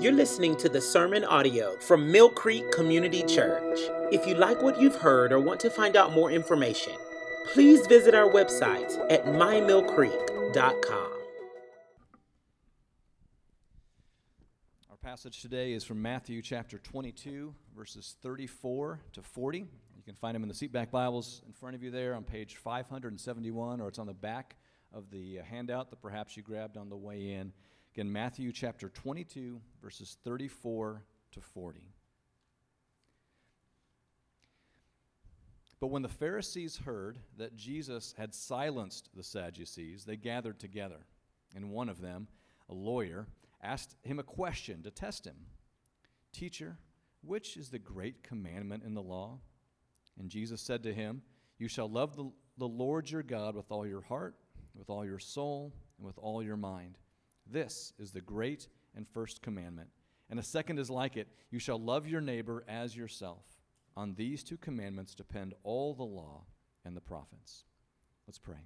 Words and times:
You're 0.00 0.12
listening 0.12 0.56
to 0.56 0.68
the 0.68 0.80
sermon 0.80 1.24
audio 1.24 1.76
from 1.78 2.10
Mill 2.10 2.28
Creek 2.28 2.70
Community 2.72 3.22
Church. 3.22 3.78
If 4.10 4.26
you 4.26 4.34
like 4.34 4.60
what 4.60 4.80
you've 4.80 4.96
heard 4.96 5.32
or 5.32 5.38
want 5.38 5.60
to 5.60 5.70
find 5.70 5.96
out 5.96 6.12
more 6.12 6.32
information, 6.32 6.94
please 7.52 7.86
visit 7.86 8.12
our 8.12 8.28
website 8.28 8.92
at 9.08 9.24
mymillcreek.com. 9.24 11.12
Our 14.90 14.96
passage 15.00 15.40
today 15.40 15.72
is 15.72 15.84
from 15.84 16.02
Matthew 16.02 16.42
chapter 16.42 16.78
22, 16.78 17.54
verses 17.76 18.16
34 18.20 19.00
to 19.12 19.22
40. 19.22 19.58
You 19.58 20.02
can 20.04 20.16
find 20.16 20.34
them 20.34 20.42
in 20.42 20.48
the 20.48 20.54
seatback 20.54 20.90
Bibles 20.90 21.42
in 21.46 21.52
front 21.52 21.76
of 21.76 21.84
you 21.84 21.92
there 21.92 22.14
on 22.14 22.24
page 22.24 22.56
571, 22.56 23.80
or 23.80 23.88
it's 23.88 24.00
on 24.00 24.08
the 24.08 24.12
back 24.12 24.56
of 24.92 25.08
the 25.10 25.38
handout 25.48 25.90
that 25.90 26.02
perhaps 26.02 26.36
you 26.36 26.42
grabbed 26.42 26.76
on 26.76 26.88
the 26.88 26.96
way 26.96 27.32
in. 27.32 27.52
Again, 27.94 28.12
Matthew 28.12 28.50
chapter 28.50 28.88
22, 28.88 29.60
verses 29.80 30.16
34 30.24 31.00
to 31.30 31.40
40. 31.40 31.94
But 35.78 35.86
when 35.88 36.02
the 36.02 36.08
Pharisees 36.08 36.76
heard 36.76 37.18
that 37.36 37.54
Jesus 37.54 38.12
had 38.18 38.34
silenced 38.34 39.10
the 39.14 39.22
Sadducees, 39.22 40.04
they 40.04 40.16
gathered 40.16 40.58
together. 40.58 41.06
And 41.54 41.70
one 41.70 41.88
of 41.88 42.00
them, 42.00 42.26
a 42.68 42.74
lawyer, 42.74 43.28
asked 43.62 43.94
him 44.02 44.18
a 44.18 44.24
question 44.24 44.82
to 44.82 44.90
test 44.90 45.24
him 45.24 45.36
Teacher, 46.32 46.76
which 47.22 47.56
is 47.56 47.68
the 47.68 47.78
great 47.78 48.24
commandment 48.24 48.82
in 48.82 48.94
the 48.94 49.02
law? 49.02 49.38
And 50.18 50.28
Jesus 50.28 50.60
said 50.60 50.82
to 50.82 50.92
him, 50.92 51.22
You 51.58 51.68
shall 51.68 51.88
love 51.88 52.16
the, 52.16 52.28
the 52.58 52.66
Lord 52.66 53.08
your 53.08 53.22
God 53.22 53.54
with 53.54 53.70
all 53.70 53.86
your 53.86 54.02
heart, 54.02 54.34
with 54.74 54.90
all 54.90 55.04
your 55.04 55.20
soul, 55.20 55.72
and 55.96 56.04
with 56.04 56.18
all 56.18 56.42
your 56.42 56.56
mind. 56.56 56.98
This 57.46 57.92
is 57.98 58.12
the 58.12 58.20
great 58.20 58.68
and 58.96 59.06
first 59.08 59.42
commandment. 59.42 59.88
And 60.30 60.38
a 60.38 60.42
second 60.42 60.78
is 60.78 60.90
like 60.90 61.16
it 61.16 61.28
You 61.50 61.58
shall 61.58 61.78
love 61.78 62.06
your 62.06 62.20
neighbor 62.20 62.64
as 62.68 62.96
yourself. 62.96 63.44
On 63.96 64.14
these 64.14 64.42
two 64.42 64.56
commandments 64.56 65.14
depend 65.14 65.54
all 65.62 65.94
the 65.94 66.02
law 66.02 66.44
and 66.84 66.96
the 66.96 67.00
prophets. 67.00 67.64
Let's 68.26 68.38
pray. 68.38 68.56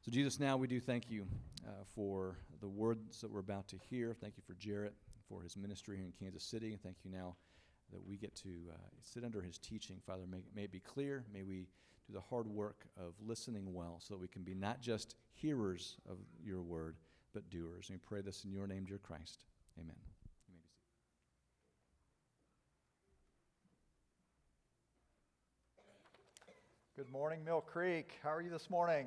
So, 0.00 0.10
Jesus, 0.10 0.40
now 0.40 0.56
we 0.56 0.66
do 0.66 0.80
thank 0.80 1.10
you 1.10 1.26
uh, 1.66 1.84
for 1.94 2.38
the 2.60 2.68
words 2.68 3.20
that 3.20 3.30
we're 3.30 3.40
about 3.40 3.68
to 3.68 3.76
hear. 3.90 4.14
Thank 4.18 4.38
you 4.38 4.42
for 4.46 4.54
Jarrett, 4.54 4.94
for 5.28 5.42
his 5.42 5.56
ministry 5.56 5.98
here 5.98 6.06
in 6.06 6.12
Kansas 6.12 6.42
City. 6.42 6.72
And 6.72 6.82
thank 6.82 6.96
you 7.04 7.10
now 7.10 7.36
that 7.92 8.04
we 8.04 8.16
get 8.16 8.34
to 8.36 8.48
uh, 8.72 8.76
sit 9.02 9.24
under 9.24 9.42
his 9.42 9.58
teaching. 9.58 9.98
Father, 10.06 10.22
may, 10.26 10.38
may 10.54 10.62
it 10.62 10.72
be 10.72 10.80
clear. 10.80 11.24
May 11.32 11.42
we 11.42 11.68
do 12.06 12.14
the 12.14 12.20
hard 12.20 12.46
work 12.48 12.86
of 12.96 13.12
listening 13.20 13.74
well 13.74 14.00
so 14.00 14.14
that 14.14 14.20
we 14.20 14.28
can 14.28 14.42
be 14.42 14.54
not 14.54 14.80
just 14.80 15.16
hearers 15.32 15.98
of 16.08 16.16
your 16.42 16.62
word, 16.62 16.96
but 17.32 17.48
doers. 17.50 17.88
And 17.88 17.98
we 17.98 18.00
pray 18.06 18.20
this 18.20 18.44
in 18.44 18.52
your 18.52 18.66
name, 18.66 18.84
dear 18.84 18.98
Christ. 18.98 19.44
Amen. 19.78 19.96
Good 26.96 27.10
morning, 27.10 27.44
Mill 27.44 27.62
Creek. 27.62 28.12
How 28.22 28.30
are 28.30 28.42
you 28.42 28.50
this 28.50 28.68
morning? 28.68 29.06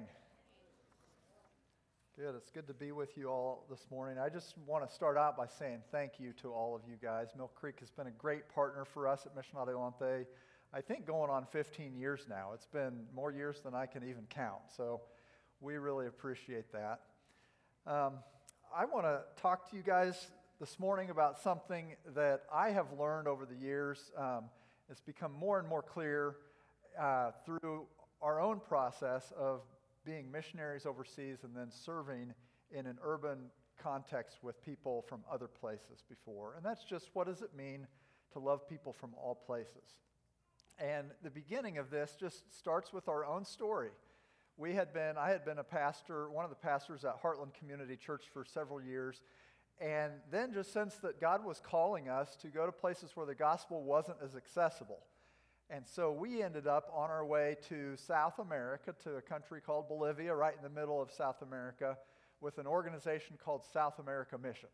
Good. 2.18 2.36
It's 2.36 2.50
good 2.50 2.68
to 2.68 2.74
be 2.74 2.92
with 2.92 3.18
you 3.18 3.30
all 3.30 3.66
this 3.70 3.86
morning. 3.92 4.18
I 4.20 4.30
just 4.30 4.56
want 4.66 4.88
to 4.88 4.94
start 4.94 5.18
out 5.18 5.36
by 5.36 5.48
saying 5.48 5.80
thank 5.92 6.14
you 6.20 6.34
to 6.42 6.52
all 6.52 6.76
of 6.76 6.82
you 6.88 6.96
guys. 7.02 7.28
Mill 7.36 7.52
Creek 7.54 7.80
has 7.80 7.90
been 7.90 8.08
a 8.08 8.12
great 8.12 8.50
partner 8.50 8.86
for 8.86 9.08
us 9.08 9.26
at 9.26 9.36
Mission 9.36 9.58
Adelante. 9.60 10.26
I 10.74 10.82
think 10.82 11.06
going 11.06 11.30
on 11.30 11.46
15 11.52 11.96
years 11.96 12.26
now. 12.30 12.52
It's 12.54 12.66
been 12.66 13.06
more 13.16 13.32
years 13.32 13.62
than 13.64 13.76
I 13.76 13.86
can 13.86 14.04
even 14.04 14.26
count. 14.30 14.62
So 14.76 15.02
we 15.60 15.76
really 15.78 16.08
appreciate 16.08 16.72
that. 16.72 17.02
Um, 17.86 18.14
I 18.73 18.86
want 18.86 19.06
to 19.06 19.23
talk 19.42 19.70
to 19.72 19.76
you 19.76 19.84
guys 19.84 20.28
this 20.58 20.80
morning 20.80 21.09
about 21.09 21.38
something 21.38 21.98
that 22.16 22.44
I 22.52 22.70
have 22.70 22.98
learned 22.98 23.28
over 23.28 23.45
the 23.45 23.58
years. 23.58 24.09
Um, 24.17 24.45
it's 24.89 25.02
become 25.02 25.34
more 25.34 25.59
and 25.59 25.67
more 25.67 25.81
clear 25.81 26.38
uh, 26.98 27.31
through 27.45 27.88
our 28.21 28.39
own 28.39 28.61
process 28.61 29.33
of 29.38 29.64
being 30.05 30.32
missionaries 30.32 30.86
overseas 30.86 31.39
and 31.44 31.54
then 31.54 31.70
serving 31.71 32.33
in 32.71 32.86
an 32.86 32.99
urban 33.04 33.52
context 33.77 34.38
with 34.42 34.64
people 34.64 35.04
from 35.10 35.20
other 35.30 35.50
places 35.50 36.05
before. 36.08 36.54
And 36.55 36.65
that's 36.65 36.86
just 36.86 37.10
what 37.11 37.27
does 37.27 37.42
it 37.42 37.54
mean 37.54 37.86
to 38.32 38.39
love 38.39 38.70
people 38.70 38.94
from 38.94 39.14
all 39.21 39.36
places? 39.36 40.00
And 40.80 41.08
the 41.21 41.30
beginning 41.30 41.80
of 41.80 41.89
this 41.89 42.15
just 42.17 42.58
starts 42.58 42.94
with 42.94 43.10
our 43.10 43.26
own 43.26 43.44
story. 43.44 43.89
We 44.55 44.73
had 44.73 44.93
been, 44.93 45.17
I 45.17 45.30
had 45.30 45.43
been 45.43 45.58
a 45.58 45.64
pastor, 45.64 46.30
one 46.30 46.45
of 46.45 46.52
the 46.52 46.55
pastors 46.55 47.03
at 47.03 47.21
Heartland 47.21 47.55
Community 47.55 47.95
Church 47.95 48.25
for 48.31 48.45
several 48.45 48.81
years, 48.81 49.21
and 49.80 50.11
then 50.31 50.53
just 50.53 50.71
sensed 50.71 51.02
that 51.02 51.19
God 51.19 51.43
was 51.43 51.59
calling 51.59 52.08
us 52.08 52.36
to 52.37 52.47
go 52.49 52.67
to 52.67 52.71
places 52.71 53.11
where 53.15 53.25
the 53.25 53.33
gospel 53.33 53.83
wasn't 53.83 54.17
as 54.23 54.36
accessible. 54.36 54.99
And 55.71 55.87
so 55.87 56.11
we 56.11 56.43
ended 56.43 56.67
up 56.67 56.91
on 56.93 57.09
our 57.09 57.25
way 57.25 57.58
to 57.69 57.97
South 57.97 58.37
America, 58.37 58.93
to 59.03 59.15
a 59.15 59.21
country 59.21 59.59
called 59.59 59.87
Bolivia, 59.87 60.36
right 60.36 60.53
in 60.55 60.61
the 60.61 60.70
middle 60.70 61.02
of 61.02 61.11
South 61.11 61.41
America, 61.41 61.97
with 62.39 62.59
an 62.59 62.67
organization 62.67 63.37
called 63.43 63.64
South 63.73 63.97
America 63.97 64.37
Mission. 64.37 64.70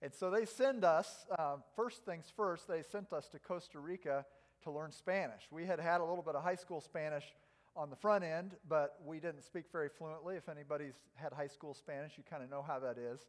And 0.00 0.14
so 0.14 0.30
they 0.30 0.46
send 0.46 0.84
us, 0.84 1.26
uh, 1.38 1.56
first 1.76 2.06
things 2.06 2.32
first, 2.34 2.68
they 2.68 2.82
sent 2.82 3.12
us 3.12 3.28
to 3.28 3.38
Costa 3.38 3.80
Rica 3.80 4.24
to 4.62 4.70
learn 4.70 4.92
Spanish. 4.92 5.42
We 5.50 5.66
had 5.66 5.78
had 5.78 6.00
a 6.00 6.04
little 6.04 6.22
bit 6.22 6.36
of 6.36 6.42
high 6.42 6.54
school 6.54 6.80
Spanish 6.80 7.34
on 7.78 7.90
the 7.90 7.96
front 7.96 8.24
end, 8.24 8.56
but 8.68 8.96
we 9.06 9.20
didn't 9.20 9.42
speak 9.42 9.66
very 9.70 9.88
fluently. 9.88 10.34
If 10.34 10.48
anybody's 10.48 10.96
had 11.14 11.32
high 11.32 11.46
school 11.46 11.74
Spanish, 11.74 12.18
you 12.18 12.24
kind 12.28 12.42
of 12.42 12.50
know 12.50 12.60
how 12.60 12.80
that 12.80 12.98
is. 12.98 13.20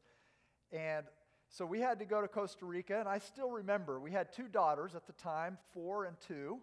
And 0.72 1.06
so 1.50 1.68
we 1.68 1.80
had 1.80 2.00
to 2.00 2.06
go 2.06 2.20
to 2.20 2.28
Costa 2.28 2.66
Rica, 2.66 3.00
and 3.00 3.08
I 3.08 3.20
still 3.20 3.52
remember 3.52 4.00
we 4.00 4.12
had 4.12 4.34
two 4.34 4.48
daughters 4.48 4.96
at 4.96 5.06
the 5.06 5.14
time, 5.14 5.60
four 5.72 6.06
and 6.06 6.18
two, 6.28 6.58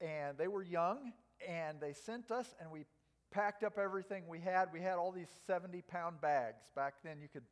and 0.00 0.38
they 0.38 0.48
were 0.48 0.62
young, 0.62 1.12
and 1.46 1.78
they 1.78 1.92
sent 1.92 2.30
us, 2.30 2.54
and 2.58 2.70
we 2.70 2.86
packed 3.30 3.64
up 3.64 3.78
everything 3.78 4.24
we 4.26 4.40
had. 4.40 4.68
We 4.72 4.80
had 4.80 4.94
all 4.94 5.12
these 5.12 5.30
70 5.46 5.82
pound 5.82 6.22
bags. 6.22 6.62
Back 6.74 6.94
then, 7.04 7.20
you 7.20 7.28
could 7.28 7.44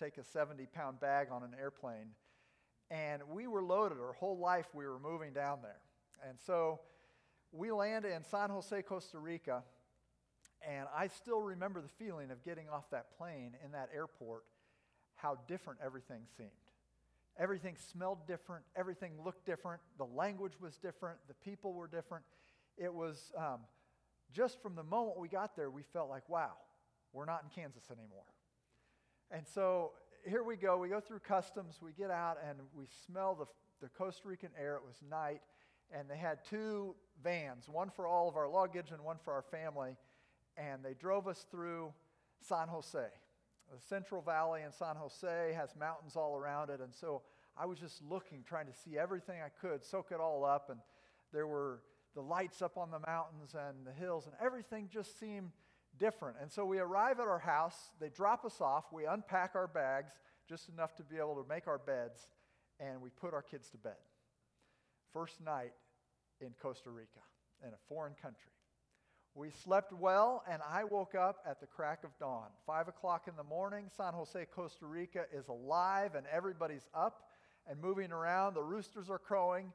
take 0.00 0.18
a 0.18 0.24
70 0.24 0.66
pound 0.74 0.98
bag 0.98 1.28
on 1.30 1.44
an 1.44 1.54
airplane. 1.60 2.08
And 2.90 3.22
we 3.32 3.46
were 3.46 3.62
loaded. 3.62 3.98
Our 3.98 4.12
whole 4.14 4.38
life, 4.38 4.66
we 4.74 4.84
were 4.84 4.98
moving 4.98 5.32
down 5.32 5.60
there. 5.62 5.80
And 6.28 6.38
so 6.38 6.80
we 7.52 7.70
landed 7.70 8.12
in 8.12 8.24
San 8.24 8.50
Jose, 8.50 8.82
Costa 8.82 9.18
Rica, 9.18 9.62
and 10.66 10.86
I 10.96 11.08
still 11.08 11.40
remember 11.40 11.80
the 11.80 11.88
feeling 11.88 12.30
of 12.30 12.42
getting 12.44 12.68
off 12.68 12.90
that 12.90 13.16
plane 13.16 13.52
in 13.64 13.72
that 13.72 13.90
airport 13.94 14.44
how 15.16 15.38
different 15.46 15.80
everything 15.84 16.22
seemed. 16.36 16.50
Everything 17.38 17.76
smelled 17.92 18.26
different, 18.26 18.64
everything 18.76 19.12
looked 19.24 19.46
different, 19.46 19.80
the 19.98 20.04
language 20.04 20.54
was 20.60 20.76
different, 20.76 21.18
the 21.28 21.34
people 21.34 21.72
were 21.72 21.88
different. 21.88 22.24
It 22.76 22.92
was 22.92 23.32
um, 23.36 23.60
just 24.32 24.60
from 24.62 24.74
the 24.74 24.82
moment 24.82 25.18
we 25.18 25.28
got 25.28 25.56
there, 25.56 25.70
we 25.70 25.82
felt 25.82 26.08
like, 26.08 26.28
wow, 26.28 26.52
we're 27.12 27.24
not 27.24 27.42
in 27.42 27.62
Kansas 27.62 27.84
anymore. 27.90 28.24
And 29.30 29.46
so 29.46 29.92
here 30.26 30.42
we 30.42 30.56
go. 30.56 30.78
We 30.78 30.88
go 30.88 31.00
through 31.00 31.20
customs, 31.20 31.80
we 31.82 31.92
get 31.92 32.10
out, 32.10 32.38
and 32.48 32.58
we 32.74 32.86
smell 33.06 33.34
the, 33.34 33.46
the 33.80 33.88
Costa 33.90 34.28
Rican 34.28 34.50
air. 34.58 34.76
It 34.76 34.82
was 34.86 34.96
night, 35.08 35.40
and 35.90 36.08
they 36.08 36.16
had 36.16 36.44
two 36.48 36.94
vans, 37.22 37.68
one 37.68 37.90
for 37.90 38.06
all 38.06 38.28
of 38.28 38.36
our 38.36 38.48
luggage 38.48 38.90
and 38.90 39.02
one 39.02 39.18
for 39.24 39.32
our 39.32 39.42
family, 39.42 39.96
and 40.56 40.84
they 40.84 40.94
drove 40.94 41.26
us 41.28 41.46
through 41.50 41.92
San 42.40 42.68
Jose. 42.68 42.98
The 43.72 43.80
Central 43.80 44.20
Valley 44.20 44.62
in 44.62 44.72
San 44.72 44.96
Jose 44.96 45.54
has 45.56 45.74
mountains 45.78 46.16
all 46.16 46.36
around 46.36 46.70
it. 46.70 46.80
And 46.80 46.94
so 46.94 47.22
I 47.56 47.64
was 47.64 47.78
just 47.78 48.02
looking, 48.02 48.44
trying 48.46 48.66
to 48.66 48.74
see 48.74 48.98
everything 48.98 49.40
I 49.40 49.48
could, 49.48 49.82
soak 49.82 50.08
it 50.10 50.20
all 50.20 50.44
up. 50.44 50.68
And 50.68 50.80
there 51.32 51.46
were 51.46 51.80
the 52.14 52.20
lights 52.20 52.60
up 52.60 52.76
on 52.76 52.90
the 52.90 53.00
mountains 53.06 53.54
and 53.54 53.86
the 53.86 53.92
hills, 53.92 54.26
and 54.26 54.34
everything 54.44 54.88
just 54.92 55.18
seemed 55.18 55.52
different. 55.98 56.36
And 56.40 56.50
so 56.50 56.64
we 56.64 56.78
arrive 56.78 57.20
at 57.20 57.28
our 57.28 57.38
house, 57.38 57.90
they 58.00 58.10
drop 58.10 58.44
us 58.44 58.60
off, 58.60 58.84
we 58.92 59.06
unpack 59.06 59.52
our 59.54 59.66
bags 59.66 60.12
just 60.48 60.68
enough 60.68 60.94
to 60.96 61.02
be 61.02 61.16
able 61.16 61.42
to 61.42 61.48
make 61.48 61.66
our 61.66 61.78
beds, 61.78 62.28
and 62.80 63.00
we 63.00 63.08
put 63.08 63.32
our 63.32 63.42
kids 63.42 63.70
to 63.70 63.78
bed. 63.78 63.96
First 65.12 65.40
night 65.40 65.72
in 66.42 66.50
Costa 66.60 66.90
Rica, 66.90 67.20
in 67.62 67.68
a 67.68 67.78
foreign 67.88 68.14
country. 68.20 68.50
We 69.34 69.50
slept 69.50 69.94
well, 69.94 70.42
and 70.50 70.60
I 70.68 70.84
woke 70.84 71.14
up 71.14 71.38
at 71.48 71.60
the 71.60 71.66
crack 71.66 72.04
of 72.04 72.10
dawn. 72.18 72.48
Five 72.66 72.88
o'clock 72.88 73.28
in 73.28 73.36
the 73.36 73.44
morning, 73.44 73.86
San 73.96 74.12
Jose, 74.12 74.46
Costa 74.54 74.84
Rica 74.84 75.24
is 75.32 75.48
alive, 75.48 76.14
and 76.14 76.26
everybody's 76.30 76.86
up 76.94 77.30
and 77.66 77.80
moving 77.80 78.12
around. 78.12 78.54
The 78.54 78.62
roosters 78.62 79.08
are 79.08 79.18
crowing, 79.18 79.72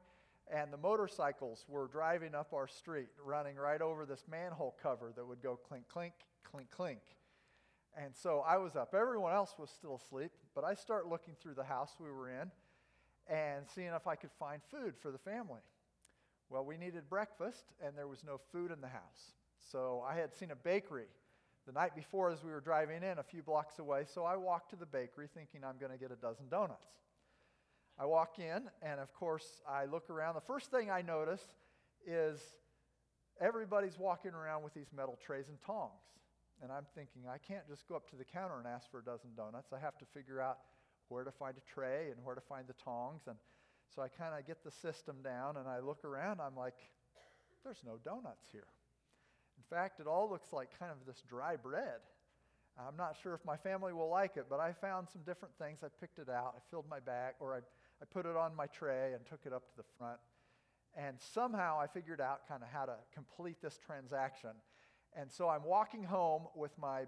and 0.52 0.72
the 0.72 0.76
motorcycles 0.76 1.64
were 1.68 1.88
driving 1.88 2.36
up 2.36 2.52
our 2.52 2.68
street, 2.68 3.08
running 3.24 3.56
right 3.56 3.80
over 3.80 4.06
this 4.06 4.24
manhole 4.30 4.76
cover 4.80 5.12
that 5.16 5.26
would 5.26 5.42
go 5.42 5.56
clink, 5.56 5.88
clink, 5.88 6.14
clink, 6.44 6.70
clink. 6.70 7.00
And 7.96 8.14
so 8.14 8.44
I 8.46 8.58
was 8.58 8.76
up. 8.76 8.94
Everyone 8.94 9.32
else 9.32 9.54
was 9.58 9.70
still 9.70 9.96
asleep, 9.96 10.30
but 10.54 10.62
I 10.62 10.74
start 10.74 11.08
looking 11.08 11.34
through 11.42 11.54
the 11.54 11.64
house 11.64 11.96
we 11.98 12.10
were 12.10 12.30
in 12.30 12.52
and 13.28 13.66
seeing 13.74 13.88
if 13.88 14.06
I 14.06 14.14
could 14.14 14.30
find 14.38 14.62
food 14.70 14.94
for 15.00 15.10
the 15.10 15.18
family. 15.18 15.62
Well, 16.50 16.64
we 16.64 16.76
needed 16.76 17.08
breakfast, 17.08 17.64
and 17.84 17.96
there 17.96 18.08
was 18.08 18.24
no 18.24 18.40
food 18.52 18.70
in 18.70 18.80
the 18.80 18.88
house. 18.88 19.34
So 19.70 20.04
I 20.08 20.14
had 20.14 20.34
seen 20.34 20.50
a 20.50 20.56
bakery 20.56 21.08
the 21.66 21.72
night 21.72 21.94
before, 21.94 22.30
as 22.30 22.42
we 22.42 22.50
were 22.50 22.60
driving 22.60 23.02
in 23.02 23.18
a 23.18 23.22
few 23.22 23.42
blocks 23.42 23.78
away, 23.78 24.04
so 24.06 24.24
I 24.24 24.36
walked 24.36 24.70
to 24.70 24.76
the 24.76 24.86
bakery 24.86 25.28
thinking 25.34 25.62
I'm 25.62 25.76
going 25.78 25.92
to 25.92 25.98
get 25.98 26.10
a 26.10 26.16
dozen 26.16 26.48
donuts. 26.48 26.88
I 27.98 28.06
walk 28.06 28.38
in, 28.38 28.70
and 28.80 29.00
of 29.00 29.12
course, 29.12 29.60
I 29.68 29.84
look 29.84 30.08
around. 30.08 30.36
The 30.36 30.40
first 30.40 30.70
thing 30.70 30.90
I 30.90 31.02
notice 31.02 31.42
is 32.06 32.40
everybody's 33.40 33.98
walking 33.98 34.32
around 34.32 34.62
with 34.62 34.72
these 34.72 34.92
metal 34.96 35.18
trays 35.22 35.48
and 35.48 35.60
tongs. 35.60 36.00
And 36.62 36.72
I'm 36.72 36.86
thinking, 36.94 37.22
I 37.28 37.38
can't 37.38 37.68
just 37.68 37.86
go 37.86 37.96
up 37.96 38.08
to 38.10 38.16
the 38.16 38.24
counter 38.24 38.56
and 38.58 38.66
ask 38.66 38.90
for 38.90 39.00
a 39.00 39.04
dozen 39.04 39.30
donuts. 39.36 39.72
I 39.72 39.78
have 39.78 39.98
to 39.98 40.06
figure 40.14 40.40
out 40.40 40.58
where 41.08 41.24
to 41.24 41.30
find 41.30 41.54
a 41.56 41.72
tray 41.72 42.10
and 42.10 42.24
where 42.24 42.34
to 42.34 42.40
find 42.40 42.66
the 42.66 42.74
tongs. 42.82 43.22
And 43.26 43.36
so 43.94 44.02
I 44.02 44.08
kind 44.08 44.38
of 44.38 44.46
get 44.46 44.62
the 44.64 44.70
system 44.70 45.16
down 45.22 45.56
and 45.56 45.68
I 45.68 45.80
look 45.80 46.04
around. 46.04 46.40
I'm 46.40 46.56
like, 46.56 46.76
there's 47.64 47.82
no 47.84 47.98
donuts 48.04 48.48
here. 48.52 48.66
In 49.56 49.64
fact, 49.76 50.00
it 50.00 50.06
all 50.06 50.30
looks 50.30 50.52
like 50.52 50.68
kind 50.78 50.92
of 50.92 51.06
this 51.06 51.22
dry 51.28 51.56
bread. 51.56 52.00
I'm 52.78 52.96
not 52.96 53.16
sure 53.20 53.34
if 53.34 53.44
my 53.44 53.56
family 53.56 53.92
will 53.92 54.08
like 54.08 54.36
it, 54.36 54.46
but 54.48 54.60
I 54.60 54.72
found 54.72 55.08
some 55.12 55.22
different 55.22 55.54
things. 55.58 55.80
I 55.82 55.88
picked 56.00 56.20
it 56.20 56.28
out. 56.28 56.54
I 56.56 56.60
filled 56.70 56.88
my 56.88 57.00
bag, 57.00 57.34
or 57.40 57.54
I, 57.54 57.58
I 57.58 58.04
put 58.12 58.24
it 58.24 58.36
on 58.36 58.54
my 58.54 58.66
tray 58.66 59.14
and 59.14 59.26
took 59.26 59.40
it 59.46 59.52
up 59.52 59.66
to 59.70 59.76
the 59.76 59.82
front. 59.98 60.20
And 60.96 61.16
somehow 61.20 61.80
I 61.80 61.88
figured 61.88 62.20
out 62.20 62.46
kind 62.48 62.62
of 62.62 62.68
how 62.68 62.84
to 62.84 62.94
complete 63.12 63.56
this 63.60 63.78
transaction. 63.84 64.50
And 65.16 65.30
so 65.30 65.48
I'm 65.48 65.64
walking 65.64 66.04
home 66.04 66.42
with 66.54 66.70
my 66.78 67.04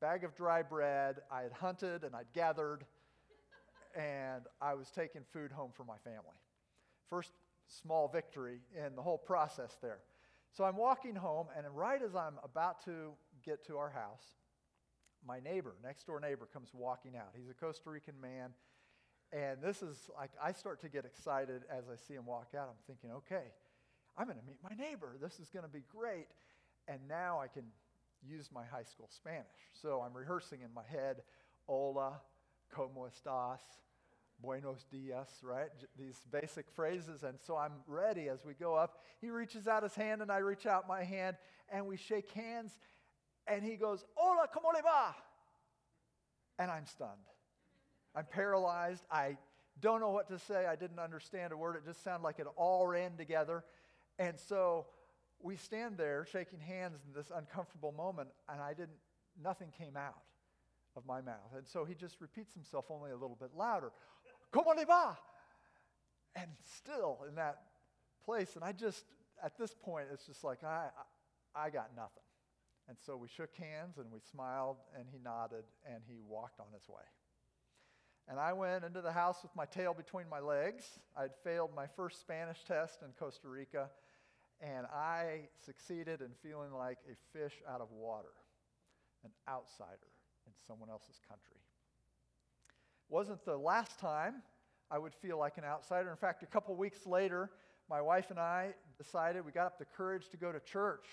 bag 0.00 0.22
of 0.22 0.36
dry 0.36 0.62
bread. 0.62 1.16
I 1.30 1.42
had 1.42 1.52
hunted 1.52 2.04
and 2.04 2.14
I'd 2.14 2.32
gathered, 2.32 2.84
and 3.94 4.42
I 4.60 4.74
was 4.74 4.90
taking 4.90 5.22
food 5.32 5.52
home 5.52 5.70
for 5.72 5.84
my 5.84 5.98
family. 6.04 6.36
First 7.08 7.32
small 7.66 8.08
victory 8.08 8.60
in 8.74 8.94
the 8.96 9.02
whole 9.02 9.18
process 9.18 9.76
there. 9.80 10.00
So 10.52 10.64
I'm 10.64 10.76
walking 10.76 11.14
home, 11.14 11.48
and 11.56 11.66
right 11.74 12.00
as 12.00 12.14
I'm 12.14 12.34
about 12.44 12.84
to 12.84 13.12
get 13.44 13.66
to 13.66 13.76
our 13.76 13.90
house, 13.90 14.22
my 15.26 15.40
neighbor, 15.40 15.74
next 15.82 16.06
door 16.06 16.20
neighbor, 16.20 16.46
comes 16.52 16.68
walking 16.72 17.16
out. 17.16 17.30
He's 17.36 17.48
a 17.48 17.54
Costa 17.54 17.90
Rican 17.90 18.20
man. 18.20 18.50
And 19.32 19.60
this 19.60 19.82
is 19.82 20.10
like, 20.16 20.30
I 20.40 20.52
start 20.52 20.80
to 20.82 20.88
get 20.88 21.04
excited 21.04 21.62
as 21.70 21.84
I 21.92 21.96
see 21.96 22.14
him 22.14 22.26
walk 22.26 22.52
out. 22.56 22.68
I'm 22.68 22.82
thinking, 22.86 23.10
okay, 23.16 23.44
I'm 24.16 24.26
going 24.26 24.38
to 24.38 24.46
meet 24.46 24.58
my 24.62 24.76
neighbor. 24.76 25.16
This 25.20 25.40
is 25.40 25.48
going 25.50 25.64
to 25.64 25.70
be 25.70 25.82
great. 25.88 26.28
And 26.86 27.00
now 27.08 27.40
I 27.40 27.48
can 27.48 27.64
use 28.22 28.50
my 28.52 28.64
high 28.64 28.84
school 28.84 29.08
Spanish. 29.10 29.46
So 29.72 30.02
I'm 30.06 30.16
rehearsing 30.16 30.60
in 30.60 30.72
my 30.72 30.84
head, 30.88 31.22
hola, 31.66 32.20
como 32.74 33.06
estás, 33.06 33.60
buenos 34.42 34.84
dias, 34.90 35.28
right? 35.42 35.70
These 35.98 36.20
basic 36.30 36.70
phrases. 36.70 37.22
And 37.22 37.38
so 37.40 37.56
I'm 37.56 37.72
ready 37.86 38.28
as 38.28 38.44
we 38.44 38.54
go 38.54 38.74
up. 38.74 39.00
He 39.20 39.30
reaches 39.30 39.68
out 39.68 39.82
his 39.82 39.94
hand 39.94 40.22
and 40.22 40.30
I 40.30 40.38
reach 40.38 40.66
out 40.66 40.88
my 40.88 41.04
hand 41.04 41.36
and 41.70 41.86
we 41.86 41.96
shake 41.96 42.30
hands. 42.32 42.72
And 43.46 43.62
he 43.62 43.76
goes, 43.76 44.04
hola, 44.14 44.48
como 44.52 44.68
le 44.68 44.82
va? 44.82 45.14
And 46.58 46.70
I'm 46.70 46.86
stunned. 46.86 47.10
I'm 48.14 48.26
paralyzed. 48.30 49.04
I 49.10 49.36
don't 49.80 50.00
know 50.00 50.10
what 50.10 50.28
to 50.28 50.38
say. 50.38 50.66
I 50.66 50.76
didn't 50.76 50.98
understand 50.98 51.52
a 51.52 51.56
word. 51.56 51.76
It 51.76 51.84
just 51.84 52.02
sounded 52.02 52.24
like 52.24 52.38
it 52.38 52.46
all 52.56 52.86
ran 52.86 53.16
together. 53.16 53.64
And 54.18 54.38
so 54.38 54.86
we 55.42 55.56
stand 55.56 55.98
there 55.98 56.26
shaking 56.30 56.60
hands 56.60 57.00
in 57.06 57.12
this 57.12 57.30
uncomfortable 57.34 57.92
moment, 57.92 58.28
and 58.48 58.60
I 58.60 58.72
didn't, 58.72 58.96
nothing 59.42 59.72
came 59.76 59.96
out 59.96 60.22
of 60.96 61.04
my 61.06 61.20
mouth. 61.20 61.52
And 61.56 61.66
so 61.66 61.84
he 61.84 61.94
just 61.94 62.20
repeats 62.20 62.54
himself 62.54 62.86
only 62.90 63.10
a 63.10 63.16
little 63.16 63.36
bit 63.38 63.50
louder. 63.56 63.92
¿Cómo 64.52 64.76
le 64.76 64.84
va? 64.84 65.16
And 66.36 66.50
still 66.64 67.20
in 67.28 67.34
that 67.36 67.60
place, 68.24 68.56
and 68.56 68.64
I 68.64 68.72
just, 68.72 69.04
at 69.42 69.58
this 69.58 69.74
point, 69.74 70.06
it's 70.12 70.26
just 70.26 70.44
like, 70.44 70.64
I, 70.64 70.88
I, 71.54 71.66
I 71.66 71.70
got 71.70 71.90
nothing. 71.96 72.22
And 72.88 72.96
so 73.04 73.16
we 73.16 73.28
shook 73.28 73.54
hands 73.56 73.98
and 73.98 74.10
we 74.12 74.20
smiled, 74.30 74.76
and 74.98 75.06
he 75.10 75.18
nodded, 75.18 75.64
and 75.86 76.02
he 76.06 76.20
walked 76.26 76.60
on 76.60 76.66
his 76.72 76.88
way. 76.88 77.04
And 78.28 78.38
I 78.38 78.52
went 78.52 78.84
into 78.84 79.00
the 79.00 79.12
house 79.12 79.38
with 79.42 79.54
my 79.54 79.66
tail 79.66 79.94
between 79.94 80.28
my 80.28 80.40
legs. 80.40 80.84
I'd 81.16 81.34
failed 81.42 81.70
my 81.74 81.86
first 81.86 82.20
Spanish 82.20 82.58
test 82.66 83.02
in 83.02 83.08
Costa 83.18 83.48
Rica, 83.48 83.90
and 84.60 84.86
I 84.86 85.48
succeeded 85.64 86.20
in 86.20 86.30
feeling 86.42 86.72
like 86.72 86.98
a 87.10 87.38
fish 87.38 87.54
out 87.68 87.80
of 87.80 87.90
water, 87.90 88.32
an 89.24 89.30
outsider 89.48 90.13
in 90.54 90.66
someone 90.66 90.90
else's 90.90 91.20
country 91.28 91.56
It 91.56 93.12
wasn't 93.12 93.44
the 93.44 93.56
last 93.56 93.98
time 93.98 94.42
I 94.90 94.98
would 94.98 95.14
feel 95.14 95.38
like 95.38 95.58
an 95.58 95.64
outsider. 95.64 96.10
In 96.10 96.16
fact, 96.16 96.42
a 96.42 96.46
couple 96.46 96.74
weeks 96.76 97.06
later, 97.06 97.50
my 97.88 98.00
wife 98.00 98.30
and 98.30 98.38
I 98.38 98.74
decided 98.96 99.44
we 99.44 99.52
got 99.52 99.66
up 99.66 99.78
the 99.78 99.84
courage 99.84 100.28
to 100.30 100.36
go 100.36 100.52
to 100.52 100.60
church. 100.60 101.06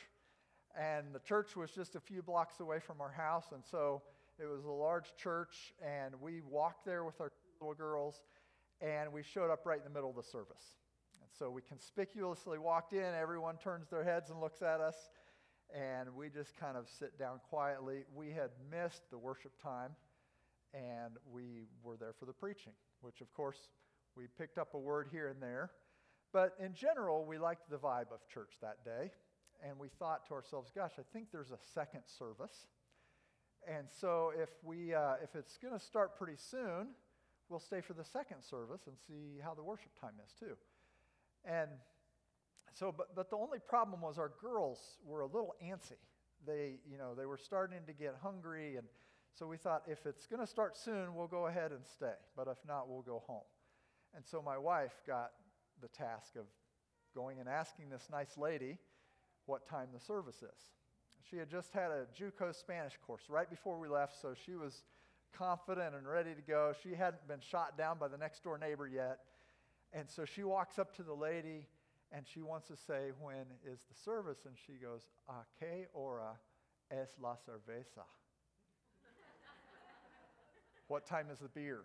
And 0.80 1.14
the 1.14 1.20
church 1.20 1.56
was 1.56 1.72
just 1.72 1.96
a 1.96 2.00
few 2.00 2.22
blocks 2.22 2.60
away 2.60 2.80
from 2.80 3.02
our 3.02 3.12
house. 3.12 3.48
And 3.54 3.64
so 3.70 4.04
it 4.40 4.46
was 4.46 4.64
a 4.66 4.72
large 4.72 5.16
church. 5.18 5.74
And 5.86 6.14
we 6.22 6.42
walked 6.42 6.86
there 6.86 7.04
with 7.04 7.20
our 7.20 7.32
little 7.60 7.74
girls. 7.74 8.22
And 8.82 9.12
we 9.12 9.24
showed 9.24 9.52
up 9.52 9.66
right 9.66 9.78
in 9.78 9.84
the 9.84 9.90
middle 9.90 10.10
of 10.10 10.16
the 10.16 10.24
service. 10.24 10.78
And 11.22 11.30
so 11.38 11.50
we 11.50 11.62
conspicuously 11.62 12.58
walked 12.58 12.94
in. 12.94 13.14
Everyone 13.20 13.58
turns 13.58 13.90
their 13.90 14.04
heads 14.04 14.30
and 14.30 14.40
looks 14.40 14.62
at 14.62 14.80
us. 14.80 14.96
And 15.74 16.16
we 16.16 16.30
just 16.30 16.58
kind 16.58 16.76
of 16.76 16.88
sit 17.00 17.18
down 17.18 17.40
quietly. 17.50 18.04
We 18.14 18.28
had 18.28 18.50
missed 18.70 19.10
the 19.10 19.18
worship 19.18 19.54
time 19.62 19.92
and 20.74 21.18
we 21.32 21.68
were 21.84 21.98
there 21.98 22.14
for 22.20 22.26
the 22.26 22.34
preaching, 22.34 22.74
which 23.02 23.22
of 23.22 23.34
course 23.34 23.58
we 24.16 24.26
picked 24.38 24.58
up 24.58 24.74
a 24.74 24.80
word 24.80 25.08
here 25.12 25.28
and 25.28 25.42
there. 25.42 25.72
But 26.34 26.56
in 26.60 26.74
general, 26.74 27.26
we 27.26 27.38
liked 27.38 27.70
the 27.70 27.78
vibe 27.78 28.12
of 28.12 28.26
church 28.34 28.54
that 28.62 28.86
day, 28.86 29.12
and 29.68 29.78
we 29.78 29.90
thought 30.00 30.26
to 30.28 30.34
ourselves, 30.34 30.72
gosh, 30.74 30.94
I 30.98 31.04
think 31.12 31.28
there's 31.32 31.52
a 31.52 31.60
second 31.74 32.04
service. 32.06 32.68
And 33.68 33.88
so 34.00 34.32
if, 34.36 34.50
we, 34.64 34.94
uh, 34.94 35.16
if 35.22 35.36
it's 35.36 35.58
going 35.58 35.78
to 35.78 35.80
start 35.80 36.18
pretty 36.18 36.38
soon, 36.38 36.88
we'll 37.50 37.60
stay 37.60 37.82
for 37.82 37.94
the 37.94 38.06
second 38.06 38.44
service 38.44 38.82
and 38.88 38.96
see 39.08 39.40
how 39.44 39.54
the 39.54 39.64
worship 39.64 39.92
time 40.00 40.14
is 40.26 40.34
too. 40.40 40.56
And 41.46 41.70
so, 42.74 42.94
but, 42.96 43.16
but 43.16 43.30
the 43.30 43.38
only 43.38 43.60
problem 43.60 44.02
was 44.02 44.18
our 44.18 44.32
girls 44.42 44.80
were 45.06 45.22
a 45.22 45.26
little 45.26 45.56
antsy. 45.64 46.00
They, 46.46 46.80
you 46.90 46.98
know, 46.98 47.14
they 47.16 47.26
were 47.26 47.38
starting 47.38 47.80
to 47.88 47.94
get 47.94 48.16
hungry 48.22 48.78
and 48.78 48.88
so 49.34 49.48
we 49.48 49.58
thought 49.58 49.84
if 49.88 50.06
it's 50.06 50.28
going 50.28 50.42
to 50.42 50.48
start 50.48 50.78
soon, 50.78 51.16
we'll 51.16 51.28
go 51.28 51.48
ahead 51.48 51.72
and 51.72 51.82
stay. 51.86 52.14
But 52.36 52.48
if 52.48 52.58
not, 52.68 52.90
we'll 52.90 53.02
go 53.02 53.24
home. 53.26 53.46
And 54.16 54.26
so 54.26 54.42
my 54.42 54.58
wife 54.58 55.02
got 55.08 55.32
the 55.82 55.88
task 55.88 56.36
of 56.36 56.46
going 57.16 57.40
and 57.40 57.48
asking 57.48 57.90
this 57.90 58.08
nice 58.12 58.38
lady 58.38 58.78
what 59.46 59.66
time 59.66 59.88
the 59.94 60.00
service 60.00 60.44
is. 60.44 60.72
She 61.30 61.38
had 61.38 61.50
just 61.50 61.72
had 61.72 61.92
a 61.92 62.06
JUCO 62.20 62.54
Spanish 62.54 62.94
course 63.06 63.24
right 63.30 63.50
before 63.50 63.80
we 63.80 63.88
left, 63.88 64.20
so 64.22 64.34
she 64.46 64.56
was 64.56 64.84
confident 65.34 65.96
and 65.96 66.06
ready 66.06 66.34
to 66.36 66.42
go. 66.42 66.74
She 66.84 66.94
hadn't 66.94 67.28
been 67.28 67.40
shot 67.40 67.78
down 67.78 67.98
by 68.00 68.10
the 68.10 68.18
next 68.18 68.44
door 68.44 68.58
neighbor 68.58 68.88
yet. 68.88 69.20
And 69.94 70.10
so 70.10 70.26
she 70.26 70.44
walks 70.44 70.78
up 70.78 70.96
to 70.98 71.04
the 71.04 71.14
lady 71.14 71.68
and 72.12 72.26
she 72.28 72.42
wants 72.42 72.68
to 72.68 72.76
say, 72.76 73.12
When 73.20 73.46
is 73.66 73.80
the 73.90 73.96
service? 74.04 74.40
And 74.46 74.56
she 74.66 74.74
goes, 74.74 75.08
A 75.30 75.46
qué 75.64 75.86
hora 75.94 76.34
es 76.92 77.10
la 77.22 77.36
cerveza? 77.36 78.04
What 80.88 81.06
time 81.06 81.28
is 81.32 81.40
the 81.40 81.48
beer? 81.48 81.80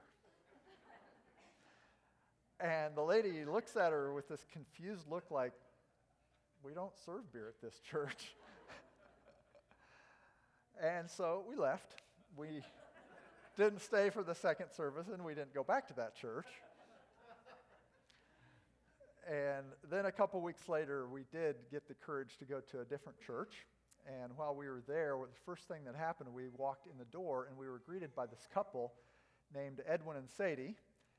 And 2.59 2.97
the 2.97 3.02
lady 3.02 3.45
looks 3.45 3.76
at 3.76 3.92
her 3.92 4.12
with 4.12 4.28
this 4.28 4.45
confused 4.52 5.06
look 5.09 5.30
like, 5.30 5.52
We 6.62 6.73
don't 6.75 6.97
serve 7.04 7.33
beer 7.33 7.49
at 7.49 7.61
this 7.62 7.80
church. 7.88 8.35
and 10.83 11.09
so 11.09 11.45
we 11.49 11.56
left. 11.56 12.02
We 12.37 12.62
didn't 13.56 13.80
stay 13.80 14.11
for 14.11 14.23
the 14.23 14.35
second 14.35 14.71
service, 14.73 15.06
and 15.12 15.25
we 15.25 15.35
didn't 15.35 15.54
go 15.54 15.62
back 15.62 15.87
to 15.88 15.95
that 15.95 16.16
church. 16.16 16.47
And 19.26 19.66
then 19.90 20.06
a 20.06 20.12
couple 20.12 20.40
weeks 20.40 20.68
later, 20.68 21.09
we 21.09 21.25
did 21.33 21.56
get 21.71 21.88
the 21.88 21.95
courage 21.95 22.37
to 22.38 22.45
go 22.45 22.61
to 22.71 22.80
a 22.80 22.85
different 22.85 23.18
church. 23.21 23.66
And 24.06 24.30
while 24.37 24.54
we 24.54 24.68
were 24.68 24.83
there, 24.87 25.16
the 25.21 25.40
first 25.45 25.66
thing 25.66 25.85
that 25.85 25.97
happened, 25.97 26.33
we 26.33 26.45
walked 26.56 26.87
in 26.87 26.97
the 26.97 27.06
door 27.06 27.47
and 27.49 27.59
we 27.59 27.68
were 27.68 27.80
greeted 27.85 28.14
by 28.14 28.26
this 28.26 28.47
couple 28.54 28.92
named 29.52 29.80
Edwin 29.87 30.16
and 30.16 30.30
Sadie. 30.30 30.76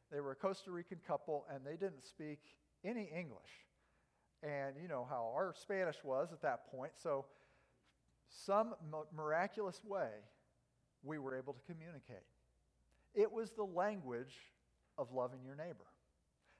They 0.09 0.21
were 0.21 0.31
a 0.31 0.35
Costa 0.35 0.71
Rican 0.71 0.99
couple 1.05 1.45
and 1.53 1.65
they 1.65 1.75
didn't 1.75 2.05
speak 2.05 2.39
any 2.85 3.09
English. 3.13 3.65
And 4.41 4.75
you 4.81 4.87
know 4.87 5.05
how 5.09 5.33
our 5.35 5.53
Spanish 5.59 5.97
was 6.03 6.31
at 6.31 6.41
that 6.43 6.71
point. 6.71 6.93
So, 6.95 7.25
some 8.29 8.75
miraculous 9.15 9.81
way, 9.85 10.09
we 11.03 11.17
were 11.17 11.35
able 11.35 11.53
to 11.53 11.61
communicate. 11.61 12.23
It 13.15 13.31
was 13.31 13.51
the 13.51 13.63
language 13.63 14.35
of 14.97 15.11
loving 15.11 15.39
your 15.43 15.55
neighbor. 15.55 15.87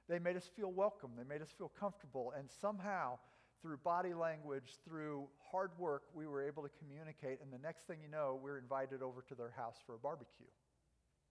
They 0.08 0.18
made 0.18 0.36
us 0.36 0.48
feel 0.56 0.72
welcome, 0.72 1.10
they 1.16 1.24
made 1.24 1.42
us 1.42 1.52
feel 1.56 1.70
comfortable, 1.78 2.32
and 2.36 2.48
somehow 2.60 3.18
through 3.60 3.78
body 3.78 4.14
language, 4.14 4.76
through 4.84 5.26
hard 5.50 5.70
work, 5.78 6.04
we 6.14 6.26
were 6.26 6.46
able 6.46 6.62
to 6.62 6.70
communicate. 6.78 7.40
And 7.42 7.52
the 7.52 7.58
next 7.58 7.86
thing 7.86 7.98
you 8.00 8.08
know, 8.08 8.38
we're 8.40 8.58
invited 8.58 9.02
over 9.02 9.22
to 9.28 9.34
their 9.34 9.50
house 9.56 9.76
for 9.84 9.94
a 9.94 9.98
barbecue 9.98 10.46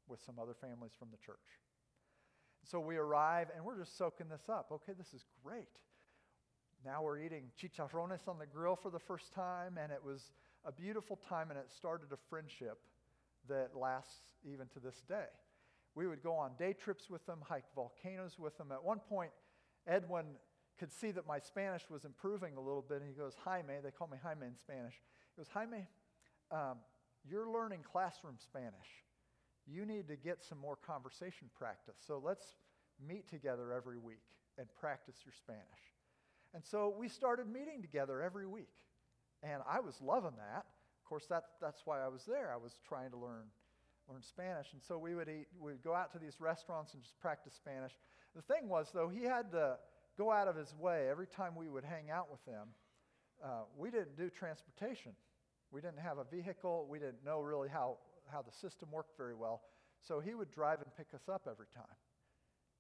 with 0.07 0.19
some 0.25 0.35
other 0.39 0.53
families 0.53 0.91
from 0.97 1.07
the 1.11 1.17
church. 1.17 1.35
So 2.63 2.79
we 2.79 2.97
arrive 2.97 3.47
and 3.55 3.63
we're 3.63 3.79
just 3.79 3.97
soaking 3.97 4.27
this 4.29 4.49
up. 4.49 4.67
Okay, 4.71 4.93
this 4.97 5.13
is 5.13 5.25
great. 5.43 5.79
Now 6.85 7.01
we're 7.01 7.19
eating 7.19 7.45
chicharrones 7.61 8.27
on 8.27 8.39
the 8.39 8.45
grill 8.45 8.75
for 8.75 8.91
the 8.91 8.99
first 8.99 9.33
time, 9.33 9.77
and 9.81 9.91
it 9.91 10.03
was 10.03 10.31
a 10.65 10.71
beautiful 10.71 11.17
time, 11.29 11.49
and 11.49 11.57
it 11.57 11.71
started 11.75 12.11
a 12.11 12.17
friendship 12.29 12.79
that 13.47 13.71
lasts 13.75 14.21
even 14.43 14.67
to 14.73 14.79
this 14.79 15.01
day. 15.07 15.27
We 15.97 16.05
would 16.05 16.21
go 16.21 16.35
on 16.35 16.51
day 16.59 16.73
trips 16.73 17.09
with 17.09 17.25
them, 17.25 17.39
hike 17.41 17.65
volcanoes 17.73 18.37
with 18.37 18.55
them. 18.59 18.71
At 18.71 18.83
one 18.83 18.99
point, 18.99 19.31
Edwin 19.87 20.25
could 20.77 20.91
see 20.91 21.09
that 21.09 21.25
my 21.25 21.39
Spanish 21.39 21.89
was 21.89 22.05
improving 22.05 22.55
a 22.55 22.61
little 22.61 22.85
bit, 22.87 23.01
and 23.01 23.07
he 23.09 23.15
goes, 23.15 23.33
Jaime, 23.43 23.73
they 23.83 23.89
call 23.89 24.07
me 24.07 24.17
Jaime 24.21 24.45
in 24.45 24.55
Spanish. 24.55 24.93
He 25.35 25.41
goes, 25.41 25.47
Jaime, 25.51 25.87
um, 26.51 26.77
you're 27.27 27.49
learning 27.49 27.79
classroom 27.81 28.35
Spanish. 28.37 29.03
You 29.65 29.87
need 29.87 30.07
to 30.09 30.15
get 30.15 30.43
some 30.43 30.59
more 30.59 30.75
conversation 30.75 31.49
practice. 31.57 31.95
So 32.05 32.21
let's 32.23 32.45
meet 33.03 33.27
together 33.27 33.73
every 33.73 33.97
week 33.97 34.21
and 34.59 34.67
practice 34.79 35.15
your 35.25 35.33
Spanish. 35.33 35.63
And 36.53 36.63
so 36.63 36.93
we 36.95 37.09
started 37.09 37.47
meeting 37.47 37.81
together 37.81 38.21
every 38.21 38.45
week. 38.45 38.69
And 39.41 39.63
I 39.67 39.79
was 39.79 39.99
loving 39.99 40.37
that. 40.37 40.65
Of 41.01 41.09
course, 41.09 41.25
that, 41.31 41.43
that's 41.59 41.81
why 41.85 42.05
I 42.05 42.07
was 42.07 42.23
there. 42.27 42.51
I 42.53 42.57
was 42.57 42.77
trying 42.87 43.09
to 43.11 43.17
learn, 43.17 43.45
learn 44.09 44.23
Spanish. 44.23 44.67
And 44.73 44.81
so 44.81 44.97
we 44.97 45.15
would 45.15 45.29
eat, 45.29 45.47
we 45.59 45.71
would 45.71 45.83
go 45.83 45.93
out 45.93 46.11
to 46.13 46.19
these 46.19 46.39
restaurants 46.39 46.93
and 46.93 47.01
just 47.01 47.19
practice 47.19 47.53
Spanish. 47.53 47.91
The 48.35 48.41
thing 48.41 48.69
was, 48.69 48.89
though, 48.93 49.09
he 49.09 49.23
had 49.23 49.51
to 49.51 49.77
go 50.17 50.31
out 50.31 50.47
of 50.47 50.55
his 50.55 50.73
way 50.79 51.07
every 51.09 51.27
time 51.27 51.55
we 51.55 51.69
would 51.69 51.83
hang 51.83 52.09
out 52.09 52.29
with 52.31 52.43
them. 52.45 52.69
Uh, 53.43 53.63
we 53.77 53.91
didn't 53.91 54.17
do 54.17 54.29
transportation. 54.29 55.11
We 55.71 55.81
didn't 55.81 55.99
have 55.99 56.17
a 56.17 56.23
vehicle. 56.23 56.87
We 56.89 56.99
didn't 56.99 57.23
know 57.25 57.41
really 57.41 57.69
how, 57.69 57.97
how 58.31 58.41
the 58.41 58.51
system 58.51 58.89
worked 58.91 59.17
very 59.17 59.35
well. 59.35 59.61
So 60.01 60.19
he 60.19 60.33
would 60.33 60.51
drive 60.51 60.79
and 60.81 60.89
pick 60.95 61.07
us 61.13 61.29
up 61.31 61.47
every 61.49 61.67
time. 61.75 61.95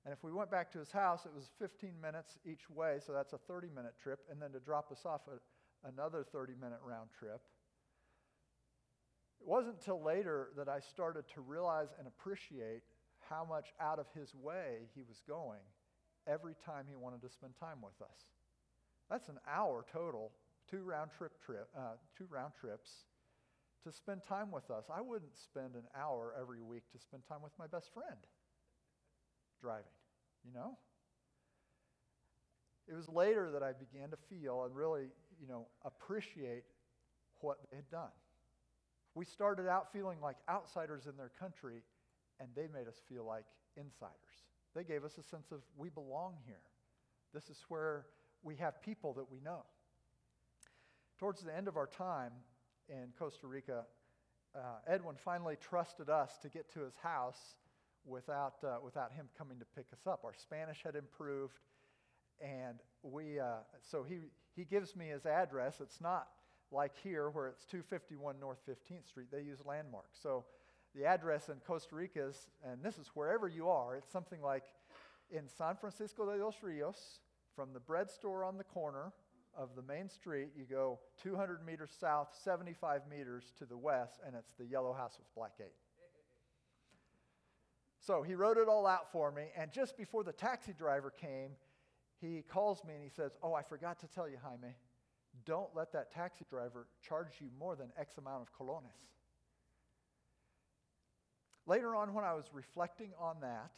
And 0.05 0.13
if 0.13 0.23
we 0.23 0.31
went 0.31 0.49
back 0.49 0.71
to 0.71 0.79
his 0.79 0.91
house, 0.91 1.25
it 1.25 1.33
was 1.35 1.49
15 1.59 1.91
minutes 2.01 2.37
each 2.45 2.69
way, 2.69 2.99
so 3.05 3.11
that's 3.11 3.33
a 3.33 3.37
30 3.37 3.67
minute 3.75 3.93
trip. 4.01 4.19
And 4.31 4.41
then 4.41 4.51
to 4.53 4.59
drop 4.59 4.91
us 4.91 5.01
off 5.05 5.21
a, 5.27 5.87
another 5.87 6.23
30 6.31 6.53
minute 6.61 6.79
round 6.81 7.09
trip. 7.17 7.41
It 9.41 9.47
wasn't 9.47 9.75
until 9.75 10.01
later 10.01 10.49
that 10.57 10.67
I 10.67 10.79
started 10.79 11.25
to 11.35 11.41
realize 11.41 11.89
and 11.97 12.07
appreciate 12.07 12.83
how 13.29 13.45
much 13.45 13.73
out 13.79 13.99
of 13.99 14.07
his 14.13 14.33
way 14.35 14.89
he 14.95 15.03
was 15.07 15.21
going 15.27 15.61
every 16.27 16.55
time 16.65 16.85
he 16.89 16.95
wanted 16.95 17.21
to 17.21 17.29
spend 17.29 17.53
time 17.59 17.81
with 17.81 18.01
us. 18.01 18.25
That's 19.09 19.29
an 19.29 19.39
hour 19.47 19.85
total, 19.91 20.31
two 20.69 20.83
round 20.83 21.11
trip 21.17 21.33
trip, 21.45 21.69
uh, 21.77 21.95
two 22.17 22.25
round 22.29 22.53
trips 22.59 22.89
to 23.83 23.91
spend 23.91 24.23
time 24.23 24.51
with 24.51 24.69
us. 24.69 24.85
I 24.93 25.01
wouldn't 25.01 25.37
spend 25.37 25.75
an 25.75 25.87
hour 25.95 26.33
every 26.39 26.61
week 26.61 26.83
to 26.91 26.99
spend 26.99 27.23
time 27.27 27.41
with 27.41 27.53
my 27.57 27.67
best 27.67 27.93
friend 27.93 28.17
driving, 29.61 29.85
you 30.45 30.53
know? 30.53 30.77
It 32.87 32.95
was 32.95 33.09
later 33.09 33.51
that 33.51 33.63
I 33.63 33.73
began 33.73 34.09
to 34.11 34.17
feel 34.29 34.63
and 34.63 34.75
really, 34.75 35.07
you 35.39 35.47
know, 35.47 35.67
appreciate 35.83 36.63
what 37.39 37.57
they 37.69 37.77
had 37.77 37.89
done. 37.89 38.11
We 39.17 39.25
started 39.25 39.67
out 39.67 39.91
feeling 39.91 40.19
like 40.21 40.35
outsiders 40.47 41.07
in 41.07 41.17
their 41.17 41.31
country, 41.39 41.81
and 42.39 42.49
they 42.55 42.67
made 42.71 42.87
us 42.87 43.01
feel 43.09 43.25
like 43.25 43.45
insiders. 43.75 44.13
They 44.75 44.83
gave 44.83 45.03
us 45.03 45.17
a 45.17 45.23
sense 45.23 45.51
of 45.51 45.61
we 45.75 45.89
belong 45.89 46.35
here. 46.45 46.61
This 47.33 47.49
is 47.49 47.57
where 47.67 48.05
we 48.43 48.55
have 48.57 48.79
people 48.83 49.13
that 49.13 49.31
we 49.31 49.39
know. 49.39 49.63
Towards 51.17 51.41
the 51.41 51.55
end 51.55 51.67
of 51.67 51.77
our 51.77 51.87
time 51.87 52.31
in 52.89 53.07
Costa 53.17 53.47
Rica, 53.47 53.85
uh, 54.53 54.59
Edwin 54.85 55.15
finally 55.17 55.55
trusted 55.59 56.11
us 56.11 56.37
to 56.43 56.49
get 56.49 56.71
to 56.73 56.81
his 56.81 56.95
house 57.01 57.55
without, 58.05 58.63
uh, 58.63 58.77
without 58.83 59.11
him 59.13 59.29
coming 59.35 59.57
to 59.57 59.65
pick 59.75 59.87
us 59.93 60.05
up. 60.05 60.21
Our 60.25 60.35
Spanish 60.35 60.83
had 60.83 60.95
improved, 60.95 61.57
and 62.39 62.77
we, 63.01 63.39
uh, 63.39 63.61
so 63.81 64.03
he, 64.03 64.17
he 64.55 64.63
gives 64.63 64.95
me 64.95 65.07
his 65.07 65.25
address. 65.25 65.81
It's 65.81 65.99
not 65.99 66.27
like 66.71 66.93
here 67.03 67.29
where 67.29 67.47
it's 67.47 67.65
251 67.65 68.39
North 68.39 68.59
15th 68.67 69.07
Street. 69.07 69.27
They 69.31 69.41
use 69.41 69.59
landmarks. 69.65 70.19
So 70.21 70.45
the 70.95 71.05
address 71.05 71.49
in 71.49 71.55
Costa 71.65 71.95
Rica 71.95 72.27
is, 72.27 72.47
and 72.65 72.83
this 72.83 72.97
is 72.97 73.07
wherever 73.13 73.47
you 73.47 73.69
are, 73.69 73.95
it's 73.95 74.11
something 74.11 74.41
like 74.41 74.63
in 75.31 75.47
San 75.47 75.75
Francisco 75.75 76.25
de 76.25 76.37
Dos 76.37 76.55
Rios, 76.61 77.19
from 77.55 77.73
the 77.73 77.79
bread 77.79 78.09
store 78.09 78.43
on 78.43 78.57
the 78.57 78.63
corner 78.63 79.11
of 79.57 79.69
the 79.75 79.81
main 79.81 80.07
street, 80.09 80.49
you 80.55 80.65
go 80.65 80.99
200 81.23 81.65
meters 81.65 81.89
south, 81.99 82.29
75 82.43 83.01
meters 83.09 83.51
to 83.57 83.65
the 83.65 83.77
west, 83.77 84.19
and 84.25 84.35
it's 84.35 84.53
the 84.59 84.65
yellow 84.65 84.93
house 84.93 85.17
with 85.17 85.33
black 85.35 85.57
gate. 85.57 85.73
So 87.99 88.21
he 88.21 88.35
wrote 88.35 88.57
it 88.57 88.67
all 88.67 88.85
out 88.85 89.11
for 89.11 89.31
me, 89.31 89.47
and 89.57 89.71
just 89.71 89.97
before 89.97 90.23
the 90.23 90.31
taxi 90.31 90.71
driver 90.71 91.09
came, 91.09 91.51
he 92.21 92.43
calls 92.47 92.83
me 92.83 92.93
and 92.93 93.03
he 93.03 93.09
says, 93.09 93.31
Oh, 93.43 93.53
I 93.53 93.63
forgot 93.63 93.99
to 93.99 94.07
tell 94.07 94.29
you, 94.29 94.37
Jaime, 94.41 94.75
don't 95.45 95.69
let 95.75 95.91
that 95.93 96.11
taxi 96.11 96.45
driver 96.49 96.87
charge 97.07 97.33
you 97.39 97.47
more 97.59 97.75
than 97.75 97.87
X 97.99 98.17
amount 98.17 98.41
of 98.41 98.51
colones. 98.57 98.83
Later 101.65 101.95
on, 101.95 102.13
when 102.13 102.23
I 102.23 102.33
was 102.33 102.45
reflecting 102.53 103.11
on 103.19 103.37
that 103.41 103.71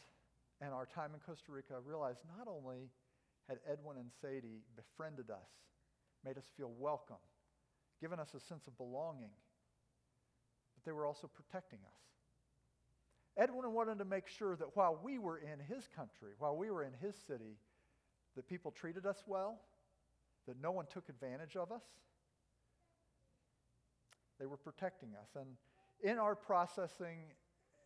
and 0.60 0.72
our 0.72 0.86
time 0.86 1.10
in 1.14 1.20
Costa 1.20 1.50
Rica, 1.50 1.74
I 1.74 1.88
realized 1.88 2.20
not 2.38 2.46
only 2.46 2.90
had 3.48 3.58
Edwin 3.68 3.96
and 3.96 4.10
Sadie 4.20 4.62
befriended 4.76 5.30
us, 5.30 5.50
made 6.24 6.38
us 6.38 6.44
feel 6.56 6.70
welcome, 6.78 7.16
given 8.00 8.20
us 8.20 8.34
a 8.34 8.40
sense 8.40 8.66
of 8.68 8.76
belonging, 8.76 9.32
but 10.74 10.84
they 10.84 10.92
were 10.92 11.04
also 11.04 11.28
protecting 11.28 11.80
us. 11.84 12.00
Edwin 13.36 13.72
wanted 13.72 13.98
to 13.98 14.04
make 14.04 14.28
sure 14.28 14.54
that 14.56 14.76
while 14.76 14.98
we 15.02 15.18
were 15.18 15.38
in 15.38 15.58
his 15.58 15.88
country, 15.96 16.32
while 16.38 16.56
we 16.56 16.70
were 16.70 16.84
in 16.84 16.92
his 17.00 17.16
city, 17.26 17.56
that 18.36 18.46
people 18.48 18.70
treated 18.70 19.06
us 19.06 19.24
well, 19.26 19.60
that 20.50 20.60
no 20.60 20.72
one 20.72 20.86
took 20.92 21.08
advantage 21.08 21.56
of 21.56 21.70
us. 21.70 21.84
They 24.40 24.46
were 24.46 24.56
protecting 24.56 25.10
us. 25.20 25.28
And 25.36 25.56
in 26.02 26.18
our 26.18 26.34
processing 26.34 27.18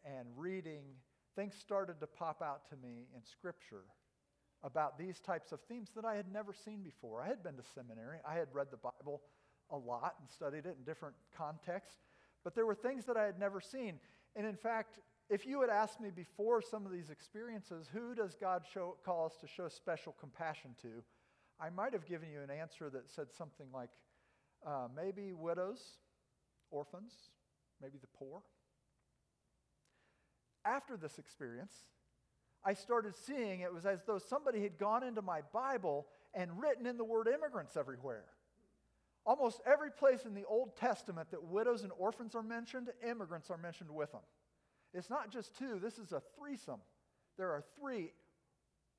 and 0.05 0.27
reading, 0.35 0.85
things 1.37 1.55
started 1.55 2.01
to 2.01 2.07
pop 2.07 2.41
out 2.41 2.69
to 2.71 2.77
me 2.77 3.07
in 3.15 3.23
Scripture 3.23 3.85
about 4.63 4.99
these 4.99 5.21
types 5.21 5.53
of 5.53 5.61
themes 5.69 5.91
that 5.95 6.07
I 6.07 6.15
had 6.15 6.33
never 6.33 6.55
seen 6.55 6.83
before. 6.83 7.21
I 7.21 7.29
had 7.29 7.43
been 7.43 7.57
to 7.57 7.65
seminary, 7.75 8.19
I 8.27 8.35
had 8.35 8.49
read 8.55 8.69
the 8.71 8.79
Bible 8.79 9.21
a 9.71 9.77
lot 9.77 10.15
and 10.21 10.31
studied 10.31 10.65
it 10.65 10.77
in 10.79 10.85
different 10.87 11.17
contexts, 11.37 12.01
but 12.45 12.55
there 12.55 12.65
were 12.65 12.75
things 12.75 13.05
that 13.05 13.19
I 13.19 13.25
had 13.25 13.39
never 13.39 13.61
seen. 13.61 14.01
And 14.37 14.47
in 14.47 14.57
fact, 14.57 15.01
if 15.29 15.47
you 15.47 15.61
had 15.61 15.71
asked 15.71 16.01
me 16.01 16.11
before 16.11 16.63
some 16.63 16.87
of 16.87 16.93
these 16.93 17.11
experiences, 17.11 17.89
who 17.93 18.15
does 18.15 18.37
God 18.41 18.63
show, 18.73 18.97
call 19.05 19.27
us 19.27 19.37
to 19.41 19.47
show 19.47 19.69
special 19.69 20.15
compassion 20.19 20.71
to? 20.83 21.03
I 21.61 21.71
might 21.71 21.93
have 21.93 22.07
given 22.07 22.31
you 22.31 22.41
an 22.41 22.51
answer 22.51 22.91
that 22.91 23.11
said 23.11 23.33
something 23.37 23.67
like 23.73 23.91
uh, 24.67 24.89
maybe 24.95 25.33
widows, 25.33 25.81
orphans, 26.71 27.13
maybe 27.81 27.99
the 28.01 28.09
poor. 28.19 28.43
After 30.65 30.97
this 30.97 31.19
experience, 31.19 31.73
I 32.65 32.73
started 32.75 33.15
seeing 33.15 33.61
it 33.61 33.73
was 33.73 33.85
as 33.85 34.01
though 34.07 34.19
somebody 34.19 34.63
had 34.63 34.79
gone 34.79 35.03
into 35.03 35.23
my 35.23 35.43
Bible 35.53 36.07
and 36.33 36.51
written 36.61 36.87
in 36.87 36.97
the 36.97 37.05
word 37.05 37.29
immigrants 37.29 37.77
everywhere. 37.77 38.25
Almost 39.27 39.61
every 39.67 39.91
place 39.91 40.25
in 40.25 40.35
the 40.35 40.45
Old 40.45 40.77
Testament 40.77 41.31
that 41.31 41.43
widows 41.43 41.83
and 41.83 41.93
orphans 41.99 42.35
are 42.35 42.43
mentioned, 42.43 42.89
immigrants 43.07 43.51
are 43.51 43.59
mentioned 43.59 43.91
with 43.91 44.13
them. 44.13 44.23
It's 44.93 45.11
not 45.11 45.31
just 45.31 45.57
two, 45.57 45.79
this 45.83 45.99
is 45.99 46.13
a 46.13 46.23
threesome. 46.39 46.81
There 47.37 47.51
are 47.51 47.65
three 47.81 48.13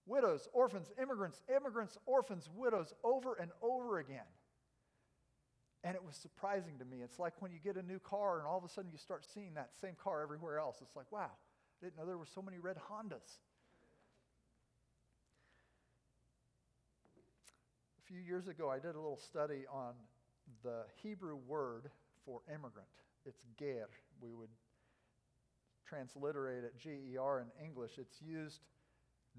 widows, 0.05 0.47
orphans, 0.53 0.91
immigrants, 1.01 1.41
immigrants, 1.55 1.97
orphans, 2.05 2.50
widows 2.55 2.93
over 3.03 3.35
and 3.35 3.51
over 3.62 4.00
again. 4.00 4.27
And 5.83 5.95
it 5.95 6.03
was 6.03 6.15
surprising 6.15 6.79
to 6.79 6.85
me. 6.85 6.97
It's 7.03 7.19
like 7.19 7.33
when 7.39 7.51
you 7.51 7.59
get 7.63 7.75
a 7.75 7.83
new 7.83 8.00
car 8.00 8.39
and 8.39 8.47
all 8.47 8.57
of 8.57 8.63
a 8.63 8.69
sudden 8.69 8.91
you 8.91 8.97
start 8.97 9.25
seeing 9.33 9.53
that 9.53 9.69
same 9.79 9.93
car 10.03 10.21
everywhere 10.24 10.57
else. 10.57 10.77
It's 10.81 10.95
like, 10.95 11.12
wow, 11.12 11.29
I 11.31 11.85
didn't 11.85 11.97
know 11.97 12.05
there 12.05 12.17
were 12.17 12.25
so 12.25 12.41
many 12.41 12.57
red 12.57 12.77
Hondas. 12.89 13.39
A 18.00 18.07
few 18.07 18.19
years 18.19 18.47
ago, 18.47 18.69
I 18.69 18.77
did 18.77 18.95
a 18.95 19.00
little 19.00 19.17
study 19.17 19.65
on 19.71 19.93
the 20.63 20.83
Hebrew 21.01 21.35
word 21.35 21.89
for 22.24 22.41
immigrant. 22.47 22.88
It's 23.25 23.45
ger. 23.59 23.88
We 24.21 24.33
would 24.33 24.50
transliterate 25.88 26.63
it 26.63 26.77
G 26.79 26.89
E 27.13 27.17
R 27.17 27.41
in 27.41 27.65
English. 27.65 27.97
It's 27.97 28.21
used 28.21 28.62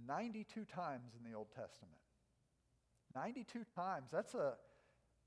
92 0.06 0.64
times 0.64 1.12
in 1.18 1.30
the 1.30 1.36
Old 1.36 1.48
Testament. 1.50 1.98
92 3.14 3.64
times. 3.74 4.10
That's 4.12 4.34
a, 4.34 4.54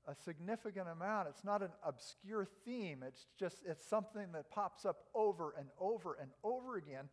a 0.06 0.14
significant 0.14 0.88
amount. 0.88 1.28
It's 1.28 1.44
not 1.44 1.62
an 1.62 1.70
obscure 1.84 2.46
theme. 2.64 3.02
It's 3.06 3.26
just 3.38 3.58
it's 3.66 3.86
something 3.86 4.32
that 4.32 4.50
pops 4.50 4.84
up 4.84 5.04
over 5.14 5.54
and 5.58 5.68
over 5.78 6.16
and 6.20 6.30
over 6.44 6.76
again. 6.76 7.08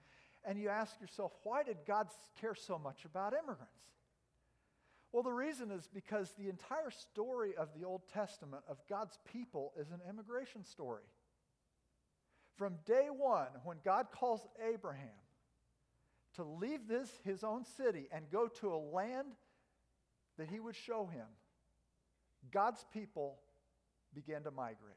And 0.45 0.59
you 0.59 0.69
ask 0.69 0.99
yourself, 1.01 1.33
why 1.43 1.63
did 1.63 1.77
God 1.85 2.07
care 2.39 2.55
so 2.55 2.77
much 2.77 3.05
about 3.05 3.33
immigrants? 3.33 3.73
Well, 5.11 5.23
the 5.23 5.31
reason 5.31 5.71
is 5.71 5.89
because 5.91 6.33
the 6.37 6.49
entire 6.49 6.91
story 6.91 7.55
of 7.57 7.69
the 7.77 7.85
Old 7.85 8.01
Testament 8.13 8.63
of 8.69 8.77
God's 8.89 9.17
people 9.31 9.73
is 9.79 9.89
an 9.91 9.99
immigration 10.07 10.63
story. 10.63 11.03
From 12.55 12.75
day 12.85 13.07
one, 13.09 13.47
when 13.63 13.77
God 13.83 14.07
calls 14.11 14.45
Abraham 14.71 15.09
to 16.35 16.43
leave 16.43 16.87
this, 16.87 17.09
his 17.23 17.43
own 17.43 17.63
city, 17.65 18.07
and 18.11 18.29
go 18.31 18.47
to 18.47 18.73
a 18.73 18.77
land 18.77 19.27
that 20.37 20.49
he 20.49 20.59
would 20.59 20.75
show 20.75 21.07
him, 21.07 21.25
God's 22.51 22.85
people 22.93 23.39
began 24.13 24.43
to 24.43 24.51
migrate. 24.51 24.95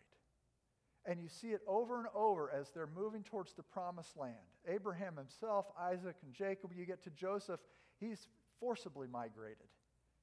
And 1.07 1.19
you 1.21 1.29
see 1.29 1.49
it 1.49 1.63
over 1.67 1.99
and 1.99 2.09
over 2.15 2.51
as 2.53 2.71
they're 2.71 2.87
moving 2.87 3.23
towards 3.23 3.55
the 3.55 3.63
promised 3.63 4.17
land. 4.17 4.35
Abraham 4.69 5.17
himself, 5.17 5.67
Isaac, 5.79 6.17
and 6.23 6.35
Jacob, 6.35 6.73
you 6.77 6.85
get 6.85 7.03
to 7.05 7.11
Joseph, 7.11 7.61
he's 7.99 8.29
forcibly 8.61 9.07
migrated, 9.07 9.69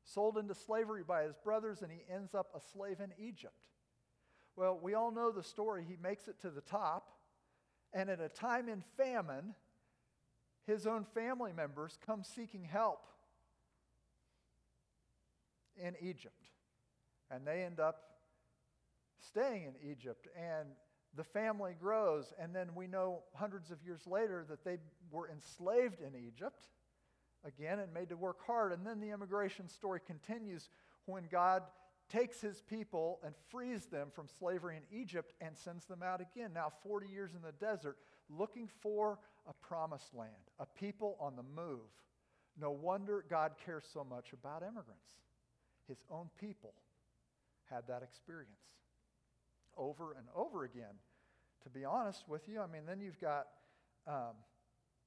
sold 0.04 0.38
into 0.38 0.54
slavery 0.54 1.04
by 1.04 1.24
his 1.24 1.36
brothers, 1.44 1.82
and 1.82 1.92
he 1.92 2.04
ends 2.14 2.36
up 2.36 2.52
a 2.56 2.62
slave 2.72 3.00
in 3.00 3.12
Egypt. 3.18 3.56
Well, 4.56 4.80
we 4.82 4.94
all 4.94 5.12
know 5.12 5.32
the 5.32 5.44
story. 5.44 5.84
He 5.88 5.98
makes 6.02 6.28
it 6.28 6.40
to 6.42 6.52
the 6.52 6.62
top, 6.62 7.10
and 7.94 8.10
at 8.10 8.22
a 8.22 8.30
time 8.30 8.70
in 8.70 8.84
famine, 8.98 9.56
his 10.68 10.86
own 10.86 11.06
family 11.16 11.54
members 11.54 11.98
come 12.06 12.24
seeking 12.24 12.66
help 12.66 13.08
in 15.82 15.96
Egypt. 16.02 16.50
And 17.32 17.48
they 17.48 17.64
end 17.64 17.80
up 17.80 18.04
staying 19.26 19.64
in 19.64 19.92
Egypt. 19.92 20.28
And 20.38 20.68
the 21.16 21.24
family 21.24 21.74
grows. 21.80 22.34
And 22.40 22.54
then 22.54 22.70
we 22.76 22.86
know 22.86 23.24
hundreds 23.34 23.72
of 23.72 23.82
years 23.84 24.02
later 24.06 24.46
that 24.50 24.66
they 24.66 24.78
were 25.10 25.30
enslaved 25.30 26.02
in 26.02 26.14
Egypt 26.16 26.64
again 27.46 27.80
and 27.80 27.94
made 27.94 28.10
to 28.10 28.18
work 28.18 28.46
hard. 28.46 28.74
And 28.74 28.86
then 28.86 29.00
the 29.00 29.12
immigration 29.12 29.70
story 29.70 30.02
continues 30.06 30.70
when 31.06 31.24
God 31.32 31.64
takes 32.10 32.42
his 32.42 32.62
people 32.62 33.20
and 33.24 33.34
frees 33.50 33.86
them 33.86 34.10
from 34.14 34.28
slavery 34.40 34.78
in 34.78 34.98
Egypt 34.98 35.34
and 35.42 35.58
sends 35.58 35.86
them 35.86 36.04
out 36.04 36.22
again. 36.22 36.52
Now, 36.54 36.72
40 36.84 37.08
years 37.08 37.32
in 37.34 37.42
the 37.42 37.52
desert, 37.54 37.98
looking 38.30 38.70
for 38.82 39.20
a 39.48 39.54
promised 39.66 40.13
land, 40.13 40.32
a 40.60 40.66
people 40.66 41.18
on 41.20 41.36
the 41.36 41.44
move. 41.44 41.89
No 42.60 42.72
wonder 42.72 43.24
God 43.30 43.54
cares 43.66 43.86
so 43.92 44.04
much 44.04 44.34
about 44.34 44.63
immigrants. 44.63 45.13
His 45.88 46.00
own 46.10 46.30
people 46.39 46.74
had 47.70 47.88
that 47.88 48.04
experience 48.04 48.51
over 49.77 50.13
and 50.13 50.25
over 50.36 50.63
again. 50.63 50.96
To 51.63 51.70
be 51.70 51.86
honest 51.86 52.27
with 52.27 52.48
you, 52.48 52.62
I 52.62 52.68
mean, 52.68 52.84
then 52.88 53.00
you've 53.00 53.20
got 53.20 53.48
um, 54.08 54.36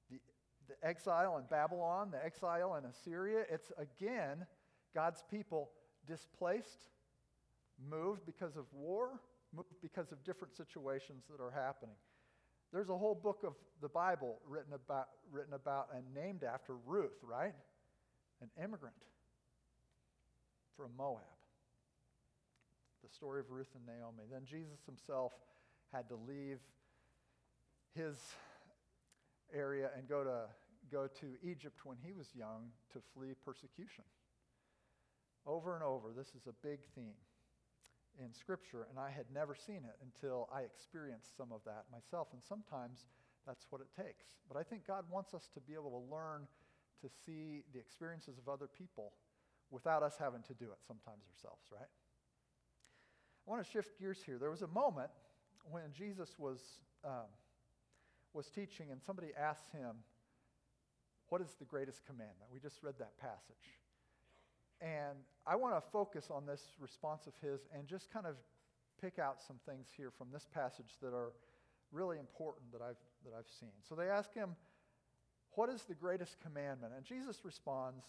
the, 0.09 0.19
the 0.67 0.87
exile 0.87 1.37
in 1.37 1.43
Babylon, 1.49 2.09
the 2.11 2.23
exile 2.23 2.75
in 2.75 2.85
Assyria. 2.85 3.43
It's 3.49 3.71
again 3.77 4.45
God's 4.93 5.23
people 5.29 5.71
displaced, 6.07 6.89
moved 7.89 8.25
because 8.25 8.55
of 8.55 8.65
war, 8.73 9.19
moved 9.55 9.69
because 9.81 10.11
of 10.11 10.23
different 10.23 10.55
situations 10.55 11.23
that 11.29 11.43
are 11.43 11.51
happening. 11.51 11.95
There's 12.71 12.89
a 12.89 12.97
whole 12.97 13.15
book 13.15 13.43
of 13.45 13.53
the 13.81 13.89
Bible 13.89 14.39
written 14.47 14.73
about, 14.73 15.07
written 15.31 15.53
about 15.53 15.89
and 15.93 16.03
named 16.13 16.43
after 16.43 16.75
Ruth, 16.75 17.17
right? 17.21 17.53
An 18.41 18.49
immigrant 18.63 18.95
from 20.77 20.91
Moab. 20.97 21.21
The 23.03 23.09
story 23.09 23.41
of 23.41 23.49
Ruth 23.49 23.67
and 23.75 23.85
Naomi. 23.85 24.23
Then 24.31 24.45
Jesus 24.45 24.79
himself 24.85 25.33
had 25.91 26.07
to 26.09 26.15
leave 26.15 26.59
his 27.93 28.15
area 29.53 29.89
and 29.97 30.07
go 30.07 30.23
to, 30.23 30.43
go 30.89 31.07
to 31.19 31.25
Egypt 31.43 31.81
when 31.83 31.97
he 32.01 32.13
was 32.13 32.27
young 32.33 32.69
to 32.93 32.99
flee 33.13 33.33
persecution. 33.43 34.05
Over 35.45 35.75
and 35.75 35.83
over, 35.83 36.13
this 36.15 36.27
is 36.27 36.47
a 36.47 36.53
big 36.65 36.79
theme 36.95 37.17
in 38.19 38.33
Scripture, 38.33 38.87
and 38.89 38.99
I 38.99 39.09
had 39.09 39.25
never 39.33 39.55
seen 39.55 39.83
it 39.87 39.97
until 40.03 40.49
I 40.53 40.61
experienced 40.61 41.37
some 41.37 41.51
of 41.51 41.61
that 41.65 41.85
myself. 41.91 42.27
And 42.33 42.41
sometimes 42.43 43.05
that's 43.45 43.65
what 43.69 43.81
it 43.81 43.87
takes. 43.95 44.25
But 44.47 44.57
I 44.57 44.63
think 44.63 44.85
God 44.85 45.05
wants 45.09 45.33
us 45.33 45.49
to 45.53 45.59
be 45.59 45.73
able 45.73 45.91
to 45.91 46.13
learn 46.13 46.47
to 47.01 47.09
see 47.25 47.63
the 47.73 47.79
experiences 47.79 48.37
of 48.37 48.47
other 48.51 48.67
people 48.67 49.13
without 49.71 50.03
us 50.03 50.15
having 50.19 50.43
to 50.43 50.53
do 50.53 50.65
it 50.65 50.79
sometimes 50.85 51.23
ourselves, 51.33 51.63
right? 51.71 51.89
I 53.47 53.49
want 53.49 53.65
to 53.65 53.71
shift 53.71 53.97
gears 53.99 54.21
here. 54.23 54.37
There 54.37 54.51
was 54.51 54.61
a 54.61 54.67
moment 54.67 55.09
when 55.69 55.93
Jesus 55.93 56.35
was, 56.37 56.59
um, 57.03 57.31
was 58.33 58.49
teaching, 58.49 58.91
and 58.91 59.01
somebody 59.01 59.29
asked 59.37 59.71
him, 59.71 59.95
What 61.29 61.41
is 61.41 61.55
the 61.57 61.65
greatest 61.65 62.05
commandment? 62.05 62.51
We 62.53 62.59
just 62.59 62.83
read 62.83 62.95
that 62.99 63.17
passage. 63.17 63.79
And 64.81 65.17
I 65.45 65.55
want 65.55 65.75
to 65.75 65.81
focus 65.91 66.27
on 66.29 66.45
this 66.45 66.61
response 66.79 67.27
of 67.27 67.33
his 67.41 67.61
and 67.73 67.87
just 67.87 68.11
kind 68.11 68.25
of 68.25 68.35
pick 69.01 69.17
out 69.17 69.41
some 69.41 69.57
things 69.65 69.87
here 69.95 70.11
from 70.15 70.27
this 70.31 70.47
passage 70.53 70.97
that 71.01 71.13
are 71.13 71.31
really 71.91 72.19
important 72.19 72.71
that 72.71 72.81
I've, 72.81 73.01
that 73.25 73.33
I've 73.37 73.49
seen. 73.59 73.73
So 73.87 73.95
they 73.95 74.07
ask 74.07 74.33
him, 74.33 74.55
What 75.51 75.69
is 75.69 75.83
the 75.83 75.95
greatest 75.95 76.37
commandment? 76.41 76.93
And 76.95 77.05
Jesus 77.05 77.43
responds, 77.43 78.05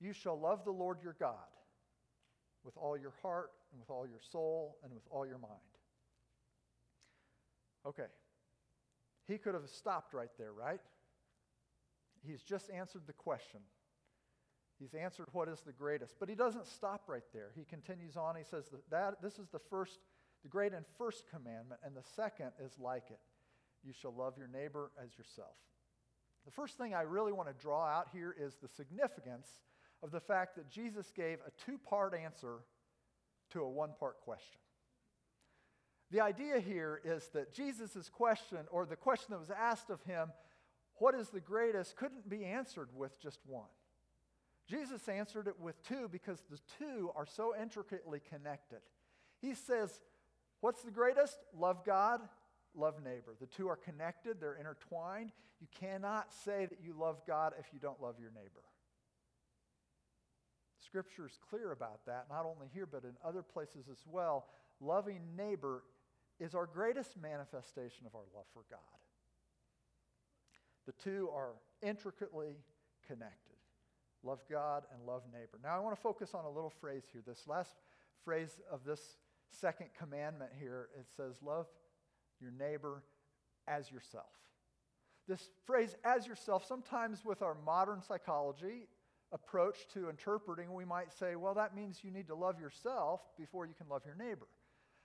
You 0.00 0.12
shall 0.12 0.38
love 0.38 0.64
the 0.64 0.70
Lord 0.70 0.98
your 1.02 1.16
God 1.18 1.34
with 2.64 2.76
all 2.76 2.96
your 2.96 3.14
heart, 3.22 3.50
and 3.72 3.80
with 3.80 3.90
all 3.90 4.06
your 4.06 4.20
soul, 4.20 4.76
and 4.84 4.92
with 4.92 5.04
all 5.10 5.26
your 5.26 5.38
mind. 5.38 5.54
Okay. 7.86 8.08
He 9.26 9.38
could 9.38 9.54
have 9.54 9.68
stopped 9.68 10.12
right 10.12 10.30
there, 10.38 10.52
right? 10.52 10.80
He's 12.26 12.42
just 12.42 12.70
answered 12.70 13.02
the 13.06 13.12
question. 13.12 13.60
He's 14.80 14.94
answered 14.94 15.26
what 15.32 15.48
is 15.48 15.60
the 15.60 15.72
greatest. 15.72 16.14
But 16.18 16.30
he 16.30 16.34
doesn't 16.34 16.66
stop 16.66 17.02
right 17.06 17.22
there. 17.34 17.50
He 17.54 17.64
continues 17.64 18.16
on. 18.16 18.34
He 18.34 18.44
says 18.44 18.64
that, 18.70 18.90
that 18.90 19.22
this 19.22 19.38
is 19.38 19.48
the 19.48 19.58
first, 19.58 19.98
the 20.42 20.48
great 20.48 20.72
and 20.72 20.86
first 20.96 21.24
commandment, 21.30 21.80
and 21.84 21.94
the 21.94 22.02
second 22.16 22.52
is 22.64 22.72
like 22.78 23.04
it. 23.10 23.20
You 23.84 23.92
shall 23.92 24.14
love 24.14 24.34
your 24.38 24.48
neighbor 24.48 24.90
as 25.02 25.16
yourself. 25.18 25.54
The 26.46 26.50
first 26.50 26.78
thing 26.78 26.94
I 26.94 27.02
really 27.02 27.32
want 27.32 27.48
to 27.48 27.62
draw 27.62 27.86
out 27.86 28.08
here 28.12 28.34
is 28.38 28.56
the 28.56 28.68
significance 28.68 29.48
of 30.02 30.10
the 30.10 30.20
fact 30.20 30.56
that 30.56 30.70
Jesus 30.70 31.12
gave 31.14 31.38
a 31.46 31.50
two 31.66 31.76
part 31.76 32.14
answer 32.14 32.60
to 33.50 33.60
a 33.60 33.68
one 33.68 33.90
part 33.98 34.20
question. 34.22 34.60
The 36.10 36.20
idea 36.20 36.58
here 36.58 37.00
is 37.04 37.28
that 37.34 37.52
Jesus' 37.52 38.08
question, 38.08 38.58
or 38.70 38.86
the 38.86 38.96
question 38.96 39.26
that 39.30 39.40
was 39.40 39.50
asked 39.50 39.90
of 39.90 40.02
him, 40.04 40.32
what 40.94 41.14
is 41.14 41.28
the 41.28 41.40
greatest, 41.40 41.96
couldn't 41.96 42.28
be 42.28 42.44
answered 42.44 42.88
with 42.94 43.20
just 43.20 43.40
one. 43.46 43.68
Jesus 44.70 45.08
answered 45.08 45.48
it 45.48 45.58
with 45.58 45.82
two 45.82 46.08
because 46.08 46.40
the 46.48 46.60
two 46.78 47.10
are 47.16 47.26
so 47.26 47.54
intricately 47.60 48.20
connected. 48.30 48.78
He 49.40 49.54
says, 49.54 50.00
What's 50.60 50.82
the 50.82 50.90
greatest? 50.90 51.38
Love 51.58 51.84
God, 51.84 52.20
love 52.74 53.02
neighbor. 53.02 53.34
The 53.40 53.46
two 53.46 53.66
are 53.68 53.76
connected, 53.76 54.36
they're 54.38 54.54
intertwined. 54.54 55.32
You 55.60 55.66
cannot 55.78 56.32
say 56.44 56.66
that 56.66 56.78
you 56.82 56.94
love 56.98 57.22
God 57.26 57.54
if 57.58 57.66
you 57.72 57.80
don't 57.80 58.00
love 58.00 58.16
your 58.20 58.30
neighbor. 58.30 58.62
Scripture 60.84 61.26
is 61.26 61.38
clear 61.50 61.72
about 61.72 62.06
that, 62.06 62.26
not 62.30 62.46
only 62.46 62.68
here, 62.72 62.86
but 62.86 63.04
in 63.04 63.12
other 63.24 63.42
places 63.42 63.86
as 63.90 63.98
well. 64.06 64.46
Loving 64.80 65.20
neighbor 65.36 65.82
is 66.38 66.54
our 66.54 66.66
greatest 66.66 67.16
manifestation 67.20 68.06
of 68.06 68.14
our 68.14 68.24
love 68.34 68.46
for 68.54 68.62
God. 68.70 68.78
The 70.86 70.92
two 70.92 71.28
are 71.34 71.52
intricately 71.82 72.56
connected 73.06 73.49
love 74.22 74.40
God 74.50 74.84
and 74.92 75.06
love 75.06 75.22
neighbor. 75.32 75.58
Now, 75.62 75.76
I 75.76 75.80
want 75.80 75.96
to 75.96 76.02
focus 76.02 76.30
on 76.34 76.44
a 76.44 76.50
little 76.50 76.72
phrase 76.80 77.04
here. 77.12 77.22
This 77.26 77.46
last 77.46 77.74
phrase 78.24 78.60
of 78.70 78.84
this 78.84 79.00
second 79.50 79.88
commandment 79.98 80.50
here 80.58 80.88
it 80.98 81.06
says, 81.16 81.36
Love 81.42 81.66
your 82.40 82.52
neighbor 82.52 83.02
as 83.66 83.90
yourself. 83.90 84.32
This 85.28 85.50
phrase, 85.64 85.94
as 86.04 86.26
yourself, 86.26 86.66
sometimes 86.66 87.24
with 87.24 87.42
our 87.42 87.56
modern 87.64 88.02
psychology, 88.02 88.88
approach 89.32 89.86
to 89.94 90.08
interpreting, 90.08 90.72
we 90.72 90.84
might 90.84 91.12
say, 91.12 91.36
well, 91.36 91.54
that 91.54 91.74
means 91.74 92.00
you 92.02 92.10
need 92.10 92.26
to 92.26 92.34
love 92.34 92.60
yourself 92.60 93.20
before 93.38 93.66
you 93.66 93.74
can 93.74 93.88
love 93.88 94.02
your 94.04 94.16
neighbor. 94.16 94.48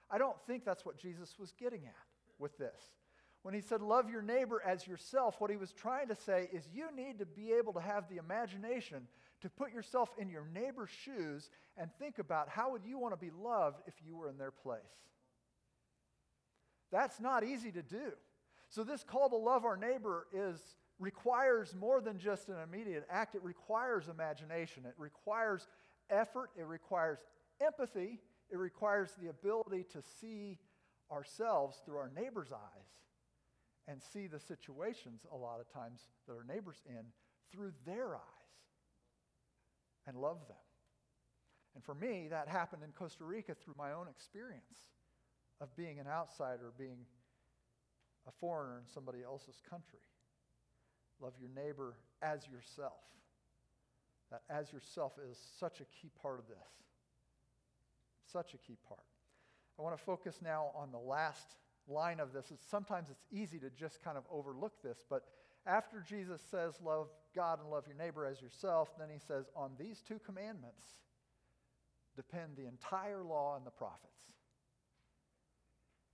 I 0.10 0.18
don't 0.18 0.38
think 0.48 0.66
that's 0.66 0.86
what 0.86 0.98
Jesus 0.98 1.36
was 1.40 1.54
getting 1.60 1.86
at 1.86 1.94
with 2.40 2.58
this. 2.58 2.82
When 3.46 3.54
he 3.54 3.62
said, 3.62 3.84
love 3.84 4.10
your 4.10 4.24
neighbor 4.24 4.60
as 4.66 4.88
yourself, 4.88 5.36
what 5.38 5.52
he 5.52 5.56
was 5.56 5.72
trying 5.72 6.08
to 6.08 6.16
say 6.16 6.50
is 6.52 6.68
you 6.74 6.88
need 6.96 7.20
to 7.20 7.28
be 7.28 7.52
able 7.52 7.74
to 7.74 7.80
have 7.80 8.10
the 8.10 8.18
imagination 8.18 9.08
to 9.42 9.52
put 9.52 9.72
yourself 9.72 10.10
in 10.18 10.30
your 10.30 10.48
neighbor's 10.52 10.90
shoes 10.90 11.52
and 11.78 11.92
think 12.00 12.18
about 12.18 12.50
how 12.50 12.72
would 12.72 12.84
you 12.84 12.98
want 12.98 13.14
to 13.14 13.24
be 13.24 13.30
loved 13.40 13.84
if 13.86 13.94
you 14.04 14.16
were 14.16 14.30
in 14.30 14.40
their 14.40 14.50
place. 14.50 14.82
That's 16.92 17.20
not 17.20 17.44
easy 17.44 17.72
to 17.74 17.84
do. 17.84 18.14
So 18.70 18.84
this 18.84 19.04
call 19.04 19.30
to 19.30 19.36
love 19.36 19.64
our 19.64 19.78
neighbor 19.78 20.26
is 20.34 20.60
requires 20.98 21.76
more 21.76 22.02
than 22.02 22.18
just 22.18 22.50
an 22.50 22.56
immediate 22.68 23.06
act, 23.12 23.36
it 23.36 23.44
requires 23.44 24.08
imagination, 24.08 24.86
it 24.88 24.96
requires 24.98 25.68
effort, 26.10 26.50
it 26.58 26.66
requires 26.66 27.20
empathy, 27.62 28.18
it 28.50 28.58
requires 28.58 29.12
the 29.22 29.30
ability 29.30 29.86
to 29.94 30.02
see 30.20 30.58
ourselves 31.12 31.80
through 31.86 31.98
our 31.98 32.10
neighbor's 32.16 32.52
eyes 32.52 32.96
and 33.88 34.02
see 34.02 34.28
the 34.28 34.40
situations 34.40 35.22
a 35.32 35.36
lot 35.36 35.60
of 35.60 35.72
times 35.72 36.02
that 36.28 36.34
our 36.34 36.44
neighbor's 36.44 36.82
in 36.88 37.06
through 37.52 37.72
their 37.86 38.16
eyes 38.16 38.22
and 40.08 40.18
love 40.18 40.40
them. 40.48 40.58
And 41.76 41.84
for 41.84 41.94
me, 41.94 42.28
that 42.30 42.48
happened 42.48 42.84
in 42.84 42.92
Costa 42.92 43.26
Rica 43.26 43.54
through 43.54 43.76
my 43.78 43.92
own 43.92 44.08
experience 44.08 44.90
of 45.62 45.76
being 45.76 46.00
an 46.00 46.08
outsider, 46.08 46.72
being 46.78 47.06
a 48.28 48.32
foreigner 48.40 48.78
in 48.78 48.88
somebody 48.94 49.24
else's 49.24 49.62
country. 49.70 50.00
Love 51.20 51.34
your 51.40 51.50
neighbor 51.56 51.96
as 52.22 52.48
yourself. 52.48 53.02
That 54.32 54.42
as 54.50 54.72
yourself 54.72 55.14
is 55.30 55.38
such 55.60 55.82
a 55.82 55.86
key 55.86 56.10
part 56.22 56.40
of 56.40 56.48
this. 56.48 56.58
Such 58.32 58.54
a 58.54 58.58
key 58.58 58.78
part. 58.88 59.00
I 59.78 59.82
want 59.82 59.98
to 59.98 60.04
focus 60.04 60.40
now 60.42 60.72
on 60.76 60.92
the 60.92 60.98
last 60.98 61.56
line 61.88 62.20
of 62.20 62.34
this 62.34 62.52
is 62.52 62.60
sometimes 62.70 63.10
it's 63.10 63.26
easy 63.32 63.60
to 63.60 63.70
just 63.70 64.04
kind 64.04 64.18
of 64.18 64.24
overlook 64.32 64.82
this, 64.82 65.04
but 65.10 65.24
after 65.68 66.04
Jesus 66.08 66.42
says, 66.52 66.80
Love 66.84 67.08
God 67.36 67.60
and 67.60 67.70
love 67.70 67.86
your 67.88 67.98
neighbor 67.98 68.26
as 68.26 68.42
yourself, 68.42 68.90
then 69.00 69.10
he 69.12 69.20
says, 69.20 69.46
On 69.56 69.72
these 69.80 70.02
two 70.02 70.20
commandments 70.26 70.86
depend 72.16 72.56
the 72.56 72.68
entire 72.68 73.24
law 73.24 73.56
and 73.58 73.66
the 73.66 73.72
prophets. 73.72 74.34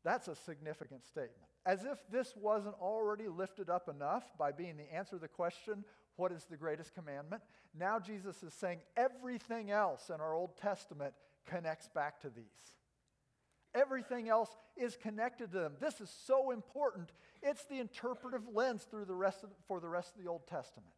That's 0.03 0.27
a 0.27 0.35
significant 0.35 1.05
statement. 1.05 1.47
As 1.65 1.83
if 1.83 1.99
this 2.11 2.33
wasn't 2.35 2.75
already 2.81 3.27
lifted 3.27 3.69
up 3.69 3.87
enough 3.87 4.23
by 4.37 4.51
being 4.51 4.77
the 4.77 4.91
answer 4.93 5.17
to 5.17 5.21
the 5.21 5.27
question, 5.27 5.83
What 6.15 6.31
is 6.31 6.45
the 6.45 6.57
greatest 6.57 6.93
commandment? 6.93 7.41
Now 7.77 7.99
Jesus 7.99 8.41
is 8.43 8.53
saying 8.53 8.79
everything 8.95 9.71
else 9.71 10.09
in 10.09 10.21
our 10.21 10.33
Old 10.33 10.57
Testament 10.57 11.13
connects 11.45 11.89
back 11.89 12.21
to 12.21 12.29
these. 12.29 12.73
Everything 13.73 14.27
else 14.27 14.49
is 14.75 14.97
connected 14.97 15.51
to 15.51 15.59
them. 15.59 15.73
This 15.79 16.01
is 16.01 16.09
so 16.25 16.51
important. 16.51 17.11
It's 17.41 17.63
the 17.65 17.79
interpretive 17.79 18.41
lens 18.53 18.85
through 18.89 19.05
the 19.05 19.15
rest 19.15 19.43
of, 19.43 19.49
for 19.67 19.79
the 19.79 19.87
rest 19.87 20.15
of 20.15 20.23
the 20.23 20.29
Old 20.29 20.45
Testament. 20.47 20.93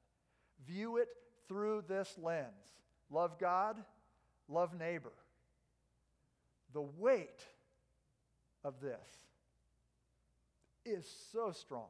View 0.66 0.98
it 0.98 1.08
through 1.48 1.84
this 1.88 2.16
lens. 2.22 2.48
Love 3.12 3.38
God, 3.40 3.78
love 4.48 4.74
neighbor. 4.78 5.14
The 6.74 6.82
weight 6.82 7.46
of 8.64 8.80
this 8.82 9.08
is 10.86 11.06
so 11.32 11.52
strong. 11.52 11.88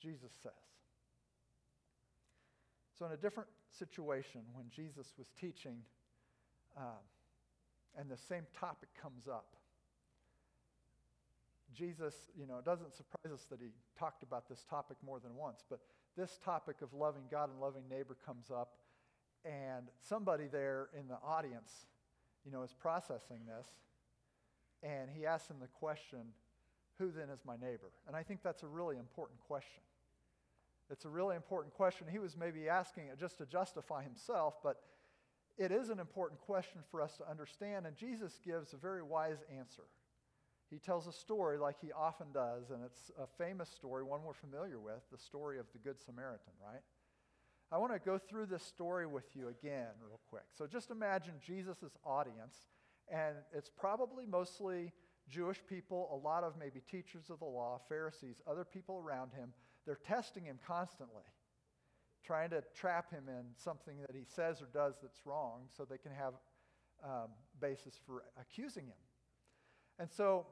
Jesus 0.00 0.32
says. 0.42 0.52
So, 2.98 3.06
in 3.06 3.12
a 3.12 3.16
different 3.16 3.48
situation, 3.70 4.42
when 4.54 4.66
Jesus 4.70 5.12
was 5.18 5.28
teaching, 5.38 5.76
uh, 6.76 7.00
and 7.98 8.08
the 8.08 8.16
same 8.16 8.46
topic 8.58 8.88
comes 9.00 9.28
up. 9.28 9.56
Jesus, 11.74 12.14
you 12.38 12.46
know, 12.46 12.58
it 12.58 12.64
doesn't 12.64 12.94
surprise 12.94 13.32
us 13.32 13.46
that 13.50 13.60
he 13.60 13.68
talked 13.98 14.22
about 14.22 14.48
this 14.48 14.64
topic 14.68 14.96
more 15.04 15.20
than 15.20 15.36
once, 15.36 15.64
but 15.68 15.80
this 16.16 16.38
topic 16.44 16.82
of 16.82 16.92
loving 16.92 17.22
God 17.30 17.50
and 17.50 17.60
loving 17.60 17.84
neighbor 17.88 18.16
comes 18.26 18.50
up, 18.50 18.72
and 19.44 19.86
somebody 20.02 20.46
there 20.50 20.88
in 20.98 21.08
the 21.08 21.18
audience, 21.24 21.86
you 22.44 22.50
know, 22.50 22.62
is 22.62 22.74
processing 22.74 23.38
this, 23.46 23.66
and 24.82 25.10
he 25.10 25.26
asks 25.26 25.48
him 25.48 25.56
the 25.60 25.68
question, 25.68 26.18
Who 26.98 27.10
then 27.10 27.30
is 27.30 27.40
my 27.44 27.56
neighbor? 27.56 27.92
And 28.06 28.16
I 28.16 28.22
think 28.22 28.42
that's 28.42 28.62
a 28.62 28.66
really 28.66 28.96
important 28.96 29.40
question. 29.40 29.82
It's 30.90 31.04
a 31.04 31.08
really 31.08 31.36
important 31.36 31.72
question. 31.74 32.06
He 32.10 32.18
was 32.18 32.36
maybe 32.36 32.68
asking 32.68 33.04
it 33.04 33.18
just 33.18 33.38
to 33.38 33.46
justify 33.46 34.02
himself, 34.02 34.54
but 34.62 34.80
it 35.58 35.72
is 35.72 35.90
an 35.90 35.98
important 35.98 36.40
question 36.40 36.80
for 36.90 37.02
us 37.02 37.16
to 37.18 37.28
understand, 37.28 37.86
and 37.86 37.96
Jesus 37.96 38.40
gives 38.44 38.72
a 38.72 38.76
very 38.76 39.02
wise 39.02 39.38
answer. 39.58 39.84
He 40.70 40.78
tells 40.78 41.06
a 41.06 41.12
story 41.12 41.58
like 41.58 41.76
he 41.80 41.92
often 41.92 42.28
does, 42.32 42.70
and 42.70 42.84
it's 42.84 43.10
a 43.18 43.26
famous 43.26 43.68
story, 43.68 44.04
one 44.04 44.22
we're 44.22 44.34
familiar 44.34 44.78
with, 44.78 45.00
the 45.10 45.18
story 45.18 45.58
of 45.58 45.66
the 45.72 45.78
Good 45.78 46.00
Samaritan, 46.00 46.52
right? 46.64 46.82
I 47.72 47.78
want 47.78 47.92
to 47.92 47.98
go 47.98 48.18
through 48.18 48.46
this 48.46 48.62
story 48.62 49.06
with 49.06 49.24
you 49.34 49.48
again, 49.48 49.88
real 50.04 50.20
quick. 50.28 50.46
So 50.56 50.66
just 50.66 50.90
imagine 50.90 51.34
Jesus' 51.44 51.96
audience, 52.04 52.68
and 53.12 53.36
it's 53.52 53.70
probably 53.70 54.26
mostly 54.26 54.92
Jewish 55.28 55.60
people, 55.68 56.08
a 56.12 56.26
lot 56.26 56.44
of 56.44 56.54
maybe 56.58 56.80
teachers 56.90 57.30
of 57.30 57.38
the 57.38 57.44
law, 57.44 57.80
Pharisees, 57.88 58.40
other 58.46 58.64
people 58.64 58.98
around 58.98 59.32
him. 59.32 59.52
They're 59.86 59.96
testing 59.96 60.44
him 60.44 60.58
constantly 60.66 61.24
trying 62.24 62.50
to 62.50 62.62
trap 62.74 63.10
him 63.10 63.24
in 63.28 63.44
something 63.56 63.96
that 64.00 64.14
he 64.14 64.24
says 64.24 64.60
or 64.60 64.68
does 64.72 64.94
that's 65.02 65.24
wrong 65.24 65.62
so 65.76 65.84
they 65.84 65.98
can 65.98 66.12
have 66.12 66.34
um, 67.04 67.30
basis 67.60 67.98
for 68.06 68.24
accusing 68.40 68.84
him. 68.84 69.00
And 69.98 70.10
so 70.10 70.46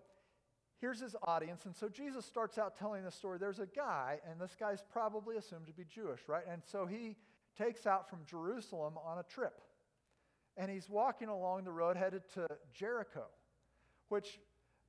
here's 0.80 1.00
his 1.00 1.16
audience. 1.24 1.66
And 1.66 1.74
so 1.74 1.88
Jesus 1.88 2.24
starts 2.24 2.58
out 2.58 2.76
telling 2.76 3.04
the 3.04 3.10
story. 3.10 3.38
There's 3.38 3.60
a 3.60 3.66
guy, 3.66 4.18
and 4.30 4.40
this 4.40 4.56
guy's 4.58 4.82
probably 4.90 5.36
assumed 5.36 5.66
to 5.66 5.72
be 5.72 5.84
Jewish, 5.84 6.20
right? 6.26 6.44
And 6.50 6.62
so 6.64 6.86
he 6.86 7.16
takes 7.56 7.86
out 7.86 8.08
from 8.08 8.20
Jerusalem 8.26 8.94
on 9.04 9.18
a 9.18 9.22
trip. 9.22 9.60
And 10.56 10.70
he's 10.70 10.88
walking 10.88 11.28
along 11.28 11.64
the 11.64 11.72
road 11.72 11.96
headed 11.96 12.22
to 12.34 12.46
Jericho, 12.74 13.26
which 14.08 14.40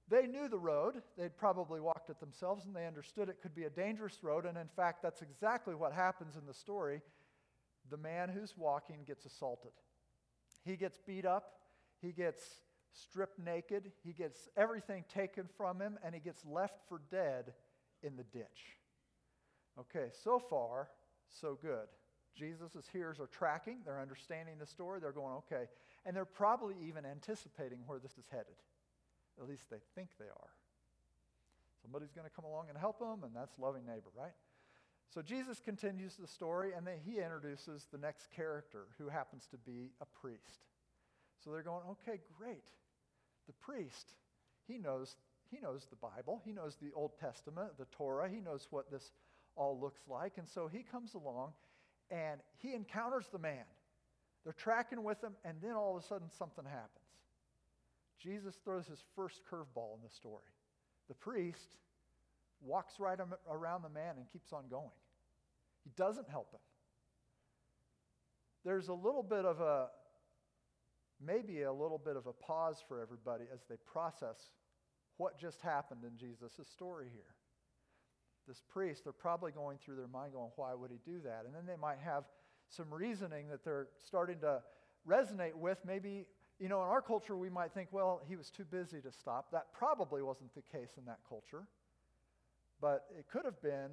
they 0.10 0.26
knew 0.26 0.48
the 0.48 0.58
road. 0.58 1.02
They'd 1.18 1.38
probably 1.38 1.80
walked 1.80 2.10
it 2.10 2.20
themselves 2.20 2.66
and 2.66 2.76
they 2.76 2.88
understood 2.88 3.30
it 3.30 3.42
could 3.42 3.56
be 3.56 3.66
a 3.66 3.70
dangerous 3.70 4.18
road. 4.24 4.46
And 4.46 4.58
in 4.58 4.68
fact, 4.76 5.02
that's 5.04 5.22
exactly 5.22 5.76
what 5.76 5.94
happens 5.94 6.36
in 6.36 6.46
the 6.46 6.54
story. 6.54 7.02
The 7.90 7.98
man 7.98 8.30
who's 8.30 8.56
walking 8.58 9.00
gets 9.06 9.26
assaulted. 9.26 9.72
He 10.66 10.76
gets 10.76 10.98
beat 10.98 11.26
up, 11.26 11.54
he 12.02 12.12
gets 12.12 12.44
stripped 12.92 13.40
naked, 13.40 13.92
he 14.04 14.14
gets 14.14 14.50
everything 14.58 15.06
taken 15.14 15.46
from 15.58 15.80
him, 15.80 15.98
and 16.04 16.14
he 16.14 16.20
gets 16.20 16.46
left 16.46 16.80
for 16.88 17.02
dead 17.12 17.54
in 18.04 18.16
the 18.16 18.24
ditch. 18.24 18.78
Okay, 19.80 20.10
so 20.24 20.40
far, 20.40 20.90
so 21.30 21.58
good. 21.62 21.88
Jesus' 22.36 22.88
hearers 22.92 23.20
are 23.20 23.28
tracking, 23.28 23.78
they're 23.86 24.02
understanding 24.02 24.56
the 24.60 24.66
story, 24.66 25.00
they're 25.00 25.12
going, 25.12 25.36
okay, 25.36 25.66
and 26.06 26.16
they're 26.16 26.26
probably 26.26 26.76
even 26.88 27.06
anticipating 27.06 27.80
where 27.86 28.00
this 28.00 28.18
is 28.18 28.26
headed. 28.32 28.56
At 29.40 29.48
least 29.48 29.70
they 29.70 29.80
think 29.96 30.10
they 30.20 30.26
are. 30.26 30.52
Somebody's 31.82 32.12
going 32.12 32.28
to 32.28 32.36
come 32.36 32.46
along 32.46 32.68
and 32.70 32.78
help 32.78 33.00
them, 33.00 33.24
and 33.24 33.36
that's 33.36 33.58
loving 33.58 33.86
neighbor, 33.86 34.12
right? 34.18 34.36
So 35.14 35.22
Jesus 35.22 35.60
continues 35.60 36.16
the 36.16 36.28
story, 36.28 36.74
and 36.76 36.86
then 36.86 36.98
he 37.04 37.18
introduces 37.20 37.88
the 37.92 37.98
next 37.98 38.30
character 38.36 38.88
who 38.98 39.10
happens 39.10 39.48
to 39.52 39.58
be 39.58 39.92
a 40.02 40.06
priest. 40.22 40.68
So 41.44 41.52
they're 41.52 41.64
going, 41.64 41.82
okay, 41.92 42.20
great. 42.38 42.64
The 43.48 43.54
priest, 43.54 44.14
he 44.68 44.78
knows, 44.78 45.16
he 45.50 45.60
knows 45.60 45.88
the 45.90 45.96
Bible, 45.96 46.42
he 46.46 46.52
knows 46.52 46.76
the 46.76 46.92
Old 46.94 47.18
Testament, 47.20 47.72
the 47.80 47.86
Torah, 47.86 48.30
he 48.30 48.42
knows 48.42 48.68
what 48.70 48.92
this 48.92 49.12
all 49.56 49.80
looks 49.80 50.02
like. 50.08 50.34
And 50.38 50.48
so 50.48 50.68
he 50.68 50.84
comes 50.84 51.16
along 51.16 51.54
and 52.12 52.40
he 52.58 52.74
encounters 52.74 53.26
the 53.32 53.40
man. 53.40 53.66
They're 54.44 54.54
tracking 54.54 55.04
with 55.04 55.24
him, 55.24 55.34
and 55.44 55.58
then 55.62 55.74
all 55.74 55.98
of 55.98 56.04
a 56.04 56.08
sudden 56.08 56.30
something 56.38 56.66
happens. 56.66 56.99
Jesus 58.22 58.56
throws 58.64 58.88
his 58.88 59.04
first 59.16 59.42
curveball 59.50 59.96
in 59.96 60.04
the 60.04 60.14
story. 60.14 60.52
The 61.08 61.16
priest 61.16 61.70
walks 62.62 63.00
right 63.00 63.18
around 63.50 63.84
the 63.84 63.90
man 63.90 64.16
and 64.18 64.26
keeps 64.32 64.52
on 64.52 64.68
going. 64.70 64.90
He 65.84 65.92
doesn't 65.96 66.30
help 66.30 66.52
him. 66.52 66.60
There's 68.66 68.90
a 68.90 68.94
little 68.94 69.24
bit 69.24 69.46
of 69.46 69.62
a, 69.62 69.88
maybe 71.26 71.64
a 71.64 71.72
little 71.72 71.98
bit 71.98 72.18
of 72.18 72.28
a 72.28 72.34
pause 72.34 72.84
for 72.88 73.02
everybody 73.02 73.46
as 73.54 73.62
they 73.70 73.78
process 73.86 74.52
what 75.18 75.40
just 75.40 75.62
happened 75.62 76.02
in 76.04 76.18
Jesus' 76.18 76.68
story 76.74 77.08
here. 77.14 77.36
This 78.48 78.62
priest, 78.68 79.04
they're 79.04 79.14
probably 79.14 79.52
going 79.52 79.78
through 79.78 79.96
their 79.96 80.08
mind 80.08 80.34
going, 80.34 80.50
why 80.56 80.74
would 80.74 80.92
he 80.92 81.00
do 81.06 81.20
that? 81.24 81.44
And 81.46 81.56
then 81.56 81.66
they 81.66 81.80
might 81.80 82.00
have 82.04 82.24
some 82.68 82.94
reasoning 82.94 83.48
that 83.50 83.64
they're 83.64 83.88
starting 84.06 84.40
to 84.40 84.62
resonate 85.08 85.56
with, 85.56 85.78
maybe 85.86 86.26
you 86.60 86.68
know, 86.68 86.82
in 86.84 86.90
our 86.90 87.02
culture, 87.02 87.38
we 87.38 87.50
might 87.50 87.74
think, 87.74 87.90
well, 87.92 88.22
he 88.28 88.36
was 88.36 88.50
too 88.50 88.66
busy 88.66 89.00
to 89.02 89.12
stop. 89.12 89.52
That 89.52 89.68
probably 89.74 90.22
wasn't 90.22 90.54
the 90.54 90.62
case 90.62 90.92
in 90.98 91.06
that 91.06 91.20
culture. 91.28 91.64
But 92.82 93.06
it 93.18 93.28
could 93.32 93.46
have 93.46 93.62
been 93.62 93.92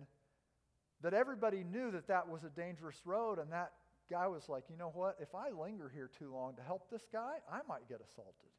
that 1.02 1.14
everybody 1.14 1.62
knew 1.62 1.90
that 1.92 2.08
that 2.08 2.28
was 2.28 2.42
a 2.44 2.50
dangerous 2.50 3.00
road, 3.04 3.38
and 3.38 3.52
that 3.52 3.72
guy 4.10 4.26
was 4.26 4.48
like, 4.48 4.64
you 4.68 4.76
know 4.76 4.90
what? 4.94 5.16
If 5.20 5.34
I 5.34 5.50
linger 5.50 5.90
here 5.92 6.10
too 6.18 6.32
long 6.32 6.56
to 6.56 6.62
help 6.62 6.90
this 6.90 7.06
guy, 7.12 7.36
I 7.50 7.60
might 7.68 7.88
get 7.88 8.00
assaulted. 8.00 8.50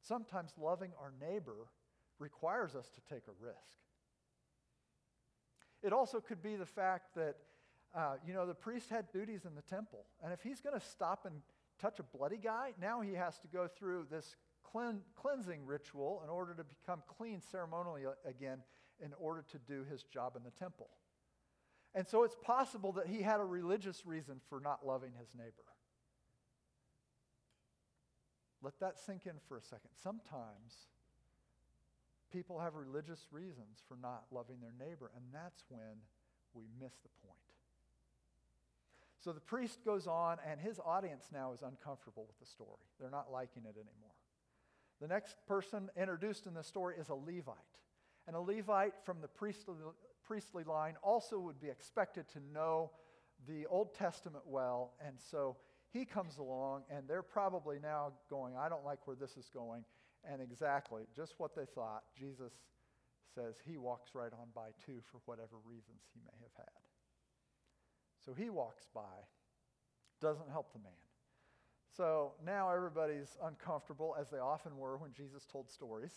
Sometimes 0.00 0.52
loving 0.60 0.90
our 1.00 1.12
neighbor 1.20 1.68
requires 2.18 2.74
us 2.74 2.88
to 2.90 3.14
take 3.14 3.24
a 3.28 3.44
risk. 3.44 3.78
It 5.82 5.92
also 5.92 6.20
could 6.20 6.42
be 6.42 6.56
the 6.56 6.66
fact 6.66 7.14
that, 7.14 7.36
uh, 7.94 8.14
you 8.26 8.32
know, 8.32 8.46
the 8.46 8.54
priest 8.54 8.90
had 8.90 9.10
duties 9.12 9.44
in 9.44 9.54
the 9.54 9.62
temple. 9.62 10.06
And 10.22 10.32
if 10.32 10.42
he's 10.42 10.60
going 10.60 10.78
to 10.78 10.84
stop 10.84 11.26
and 11.26 11.34
touch 11.80 11.98
a 11.98 12.02
bloody 12.02 12.36
guy, 12.36 12.72
now 12.80 13.00
he 13.00 13.14
has 13.14 13.38
to 13.38 13.48
go 13.48 13.68
through 13.68 14.06
this 14.10 14.36
clean, 14.62 15.00
cleansing 15.14 15.64
ritual 15.64 16.22
in 16.24 16.30
order 16.30 16.54
to 16.54 16.64
become 16.64 17.02
clean 17.06 17.40
ceremonially 17.40 18.02
again 18.24 18.58
in 19.04 19.12
order 19.18 19.44
to 19.52 19.58
do 19.58 19.84
his 19.90 20.02
job 20.04 20.36
in 20.36 20.42
the 20.42 20.50
temple. 20.50 20.88
And 21.94 22.06
so 22.06 22.24
it's 22.24 22.36
possible 22.42 22.92
that 22.92 23.06
he 23.06 23.22
had 23.22 23.40
a 23.40 23.44
religious 23.44 24.04
reason 24.04 24.40
for 24.48 24.60
not 24.60 24.86
loving 24.86 25.12
his 25.18 25.28
neighbor. 25.36 25.64
Let 28.62 28.78
that 28.80 28.98
sink 28.98 29.26
in 29.26 29.34
for 29.48 29.56
a 29.56 29.62
second. 29.62 29.90
Sometimes 30.02 30.88
people 32.32 32.58
have 32.58 32.74
religious 32.74 33.26
reasons 33.30 33.82
for 33.88 33.96
not 34.00 34.24
loving 34.30 34.56
their 34.60 34.74
neighbor, 34.78 35.10
and 35.14 35.24
that's 35.32 35.62
when 35.68 36.02
we 36.54 36.64
miss 36.80 36.92
the 37.02 37.08
point. 37.26 37.47
So 39.18 39.32
the 39.32 39.40
priest 39.40 39.84
goes 39.84 40.06
on, 40.06 40.38
and 40.48 40.60
his 40.60 40.78
audience 40.84 41.30
now 41.32 41.52
is 41.52 41.62
uncomfortable 41.62 42.24
with 42.26 42.38
the 42.38 42.46
story. 42.46 42.78
They're 43.00 43.10
not 43.10 43.32
liking 43.32 43.64
it 43.64 43.74
anymore. 43.74 44.14
The 45.00 45.08
next 45.08 45.36
person 45.46 45.90
introduced 45.96 46.46
in 46.46 46.54
the 46.54 46.62
story 46.62 46.94
is 46.98 47.08
a 47.08 47.14
Levite. 47.14 47.56
And 48.26 48.36
a 48.36 48.40
Levite 48.40 48.94
from 49.04 49.20
the 49.20 49.28
priestly, 49.28 49.74
priestly 50.24 50.64
line 50.64 50.94
also 51.02 51.38
would 51.38 51.60
be 51.60 51.68
expected 51.68 52.28
to 52.30 52.40
know 52.52 52.90
the 53.48 53.66
Old 53.66 53.94
Testament 53.94 54.44
well. 54.46 54.94
And 55.04 55.16
so 55.18 55.56
he 55.92 56.04
comes 56.04 56.38
along, 56.38 56.82
and 56.90 57.08
they're 57.08 57.22
probably 57.22 57.78
now 57.80 58.12
going, 58.30 58.56
I 58.56 58.68
don't 58.68 58.84
like 58.84 59.06
where 59.06 59.16
this 59.16 59.36
is 59.36 59.48
going. 59.52 59.84
And 60.30 60.42
exactly, 60.42 61.02
just 61.14 61.34
what 61.38 61.54
they 61.56 61.64
thought, 61.64 62.02
Jesus 62.16 62.52
says 63.34 63.56
he 63.64 63.78
walks 63.78 64.14
right 64.14 64.32
on 64.32 64.48
by 64.54 64.70
too 64.84 65.00
for 65.10 65.20
whatever 65.24 65.56
reasons 65.64 66.02
he 66.12 66.20
may 66.24 66.36
have 66.42 66.52
had. 66.56 66.87
So 68.28 68.34
he 68.34 68.50
walks 68.50 68.86
by, 68.94 69.00
doesn't 70.20 70.50
help 70.50 70.70
the 70.74 70.80
man. 70.80 70.92
So 71.96 72.32
now 72.44 72.70
everybody's 72.70 73.38
uncomfortable, 73.42 74.14
as 74.20 74.28
they 74.28 74.36
often 74.36 74.76
were 74.76 74.98
when 74.98 75.14
Jesus 75.14 75.46
told 75.50 75.70
stories. 75.70 76.12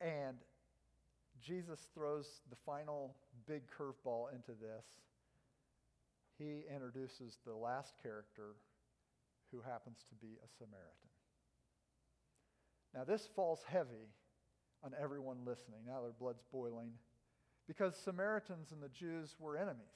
And 0.00 0.36
Jesus 1.40 1.86
throws 1.94 2.40
the 2.50 2.56
final 2.66 3.14
big 3.46 3.62
curveball 3.70 4.34
into 4.34 4.50
this. 4.60 4.84
He 6.40 6.64
introduces 6.74 7.38
the 7.46 7.54
last 7.54 7.94
character 8.02 8.56
who 9.52 9.60
happens 9.60 9.98
to 10.08 10.16
be 10.16 10.32
a 10.44 10.48
Samaritan. 10.58 10.90
Now, 12.92 13.04
this 13.04 13.28
falls 13.36 13.60
heavy 13.70 14.10
on 14.82 14.90
everyone 15.00 15.44
listening. 15.46 15.82
Now 15.86 16.02
their 16.02 16.10
blood's 16.18 16.42
boiling 16.50 16.90
because 17.68 17.94
Samaritans 17.94 18.72
and 18.72 18.82
the 18.82 18.88
Jews 18.88 19.36
were 19.38 19.56
enemies. 19.56 19.86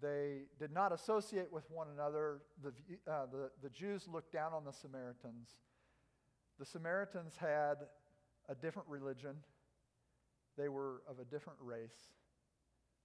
They 0.00 0.42
did 0.58 0.72
not 0.72 0.92
associate 0.92 1.52
with 1.52 1.64
one 1.70 1.88
another. 1.94 2.40
The, 2.62 2.72
uh, 3.10 3.26
the, 3.26 3.50
the 3.62 3.70
Jews 3.70 4.06
looked 4.06 4.32
down 4.32 4.52
on 4.52 4.64
the 4.64 4.72
Samaritans. 4.72 5.48
The 6.58 6.66
Samaritans 6.66 7.36
had 7.36 7.76
a 8.48 8.54
different 8.54 8.88
religion, 8.88 9.36
they 10.56 10.68
were 10.68 11.02
of 11.08 11.18
a 11.20 11.24
different 11.24 11.58
race, 11.62 12.12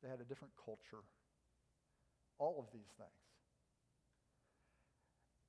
they 0.02 0.10
had 0.10 0.20
a 0.20 0.24
different 0.24 0.54
culture. 0.64 1.04
All 2.40 2.58
of 2.58 2.66
these 2.74 2.90
things. 2.98 3.10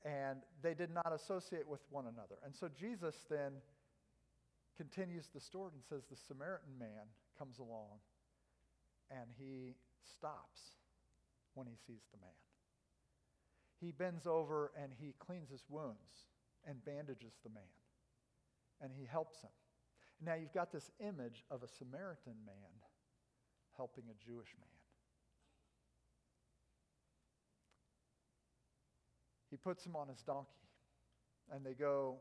And 0.04 0.40
they 0.62 0.74
did 0.74 0.90
not 0.90 1.12
associate 1.14 1.66
with 1.66 1.80
one 1.90 2.04
another. 2.04 2.36
And 2.44 2.54
so 2.54 2.68
Jesus 2.68 3.14
then 3.30 3.52
continues 4.76 5.28
the 5.32 5.40
story 5.40 5.70
and 5.72 5.82
says 5.82 6.04
the 6.10 6.16
Samaritan 6.16 6.78
man 6.78 7.08
comes 7.38 7.58
along 7.58 8.00
and 9.10 9.30
he 9.38 9.74
stops 10.02 10.76
when 11.54 11.66
he 11.66 11.76
sees 11.86 12.02
the 12.12 12.18
man. 12.18 12.36
He 13.80 13.92
bends 13.92 14.26
over 14.26 14.72
and 14.80 14.92
he 14.98 15.14
cleans 15.18 15.50
his 15.50 15.64
wounds 15.68 16.28
and 16.66 16.84
bandages 16.84 17.34
the 17.42 17.50
man 17.50 17.62
and 18.80 18.92
he 18.92 19.04
helps 19.04 19.42
him. 19.42 19.50
Now 20.24 20.34
you've 20.34 20.52
got 20.54 20.72
this 20.72 20.90
image 21.00 21.44
of 21.50 21.62
a 21.62 21.68
Samaritan 21.68 22.36
man 22.46 22.82
helping 23.76 24.04
a 24.04 24.24
Jewish 24.24 24.54
man. 24.58 24.68
He 29.50 29.56
puts 29.56 29.84
him 29.84 29.96
on 29.96 30.08
his 30.08 30.22
donkey 30.22 30.50
and 31.52 31.64
they 31.64 31.74
go 31.74 32.18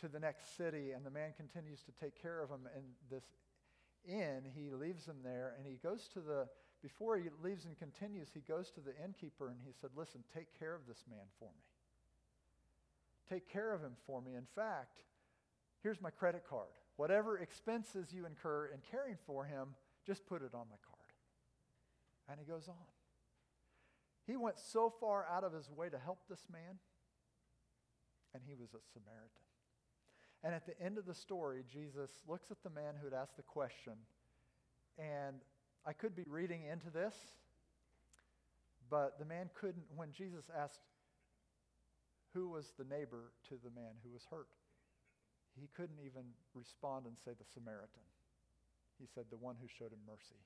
to 0.00 0.08
the 0.08 0.20
next 0.20 0.56
city, 0.56 0.92
and 0.92 1.04
the 1.04 1.10
man 1.10 1.32
continues 1.36 1.82
to 1.82 1.92
take 1.92 2.20
care 2.20 2.42
of 2.42 2.50
him. 2.50 2.68
And 2.74 2.84
this 3.10 3.24
inn, 4.06 4.42
he 4.54 4.70
leaves 4.70 5.06
him 5.06 5.16
there, 5.24 5.54
and 5.56 5.66
he 5.66 5.78
goes 5.82 6.08
to 6.14 6.20
the, 6.20 6.46
before 6.82 7.16
he 7.16 7.28
leaves 7.42 7.64
and 7.64 7.78
continues, 7.78 8.28
he 8.32 8.40
goes 8.40 8.70
to 8.72 8.80
the 8.80 8.92
innkeeper 9.02 9.48
and 9.48 9.58
he 9.64 9.72
said, 9.80 9.90
Listen, 9.96 10.22
take 10.34 10.58
care 10.58 10.74
of 10.74 10.86
this 10.86 11.04
man 11.08 11.26
for 11.38 11.46
me. 11.46 11.64
Take 13.28 13.50
care 13.50 13.72
of 13.72 13.80
him 13.80 13.96
for 14.06 14.20
me. 14.20 14.34
In 14.34 14.46
fact, 14.54 15.02
here's 15.82 16.00
my 16.00 16.10
credit 16.10 16.44
card. 16.48 16.70
Whatever 16.96 17.38
expenses 17.38 18.12
you 18.12 18.24
incur 18.24 18.66
in 18.66 18.80
caring 18.90 19.16
for 19.26 19.44
him, 19.44 19.74
just 20.06 20.26
put 20.26 20.42
it 20.42 20.54
on 20.54 20.66
my 20.70 20.76
card. 20.86 20.96
And 22.28 22.38
he 22.38 22.46
goes 22.46 22.68
on. 22.68 22.86
He 24.26 24.36
went 24.36 24.58
so 24.58 24.92
far 25.00 25.26
out 25.30 25.44
of 25.44 25.52
his 25.52 25.70
way 25.70 25.88
to 25.88 25.98
help 25.98 26.18
this 26.28 26.46
man, 26.50 26.78
and 28.34 28.42
he 28.46 28.54
was 28.54 28.70
a 28.74 28.82
Samaritan. 28.92 29.46
And 30.42 30.54
at 30.54 30.66
the 30.66 30.80
end 30.80 30.98
of 30.98 31.06
the 31.06 31.14
story, 31.14 31.62
Jesus 31.72 32.10
looks 32.28 32.50
at 32.50 32.62
the 32.62 32.70
man 32.70 32.94
who 33.00 33.06
had 33.06 33.14
asked 33.14 33.36
the 33.36 33.42
question. 33.42 33.94
And 34.98 35.40
I 35.86 35.92
could 35.92 36.16
be 36.16 36.24
reading 36.26 36.64
into 36.70 36.90
this, 36.90 37.14
but 38.90 39.18
the 39.18 39.24
man 39.24 39.50
couldn't, 39.54 39.84
when 39.94 40.10
Jesus 40.10 40.44
asked 40.50 40.80
who 42.34 42.48
was 42.48 42.72
the 42.76 42.84
neighbor 42.84 43.32
to 43.48 43.54
the 43.62 43.70
man 43.70 43.94
who 44.02 44.10
was 44.10 44.26
hurt, 44.28 44.48
he 45.58 45.68
couldn't 45.74 46.00
even 46.04 46.34
respond 46.54 47.06
and 47.06 47.16
say 47.24 47.30
the 47.38 47.46
Samaritan. 47.54 48.04
He 48.98 49.06
said 49.14 49.24
the 49.30 49.38
one 49.38 49.56
who 49.60 49.68
showed 49.68 49.92
him 49.92 50.04
mercy. 50.06 50.42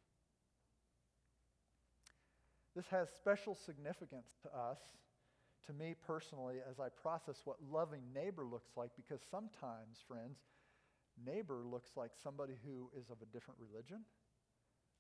This 2.77 2.87
has 2.91 3.09
special 3.17 3.57
significance 3.57 4.37
to 4.43 4.49
us 4.57 4.79
to 5.67 5.73
me 5.73 5.95
personally 6.07 6.57
as 6.69 6.79
I 6.79 6.89
process 7.03 7.41
what 7.45 7.57
loving 7.71 8.03
neighbor 8.15 8.45
looks 8.45 8.71
like 8.77 8.91
because 8.95 9.21
sometimes, 9.31 9.99
friends, 10.07 10.39
neighbor 11.27 11.63
looks 11.65 11.91
like 11.97 12.13
somebody 12.23 12.55
who 12.65 12.91
is 12.99 13.11
of 13.11 13.19
a 13.23 13.27
different 13.33 13.59
religion, 13.59 14.05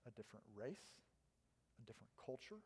a 0.07 0.11
different 0.11 0.45
race, 0.57 1.01
a 1.83 1.87
different 1.87 2.11
culture. 2.25 2.61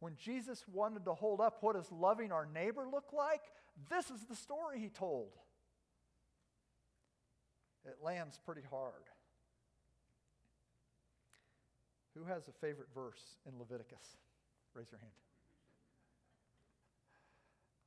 When 0.00 0.14
Jesus 0.16 0.64
wanted 0.72 1.04
to 1.06 1.14
hold 1.14 1.40
up 1.40 1.58
what 1.60 1.74
does 1.74 1.90
loving 1.90 2.30
our 2.30 2.46
neighbor 2.46 2.86
look 2.90 3.12
like, 3.12 3.42
this 3.90 4.10
is 4.10 4.24
the 4.28 4.36
story 4.36 4.78
he 4.78 4.88
told. 4.88 5.30
It 7.84 7.96
lands 8.02 8.38
pretty 8.44 8.62
hard. 8.70 9.04
Who 12.14 12.24
has 12.24 12.48
a 12.48 12.52
favorite 12.60 12.88
verse 12.94 13.36
in 13.46 13.58
Leviticus? 13.58 14.18
Raise 14.74 14.90
your 14.90 15.00
hand. 15.00 15.12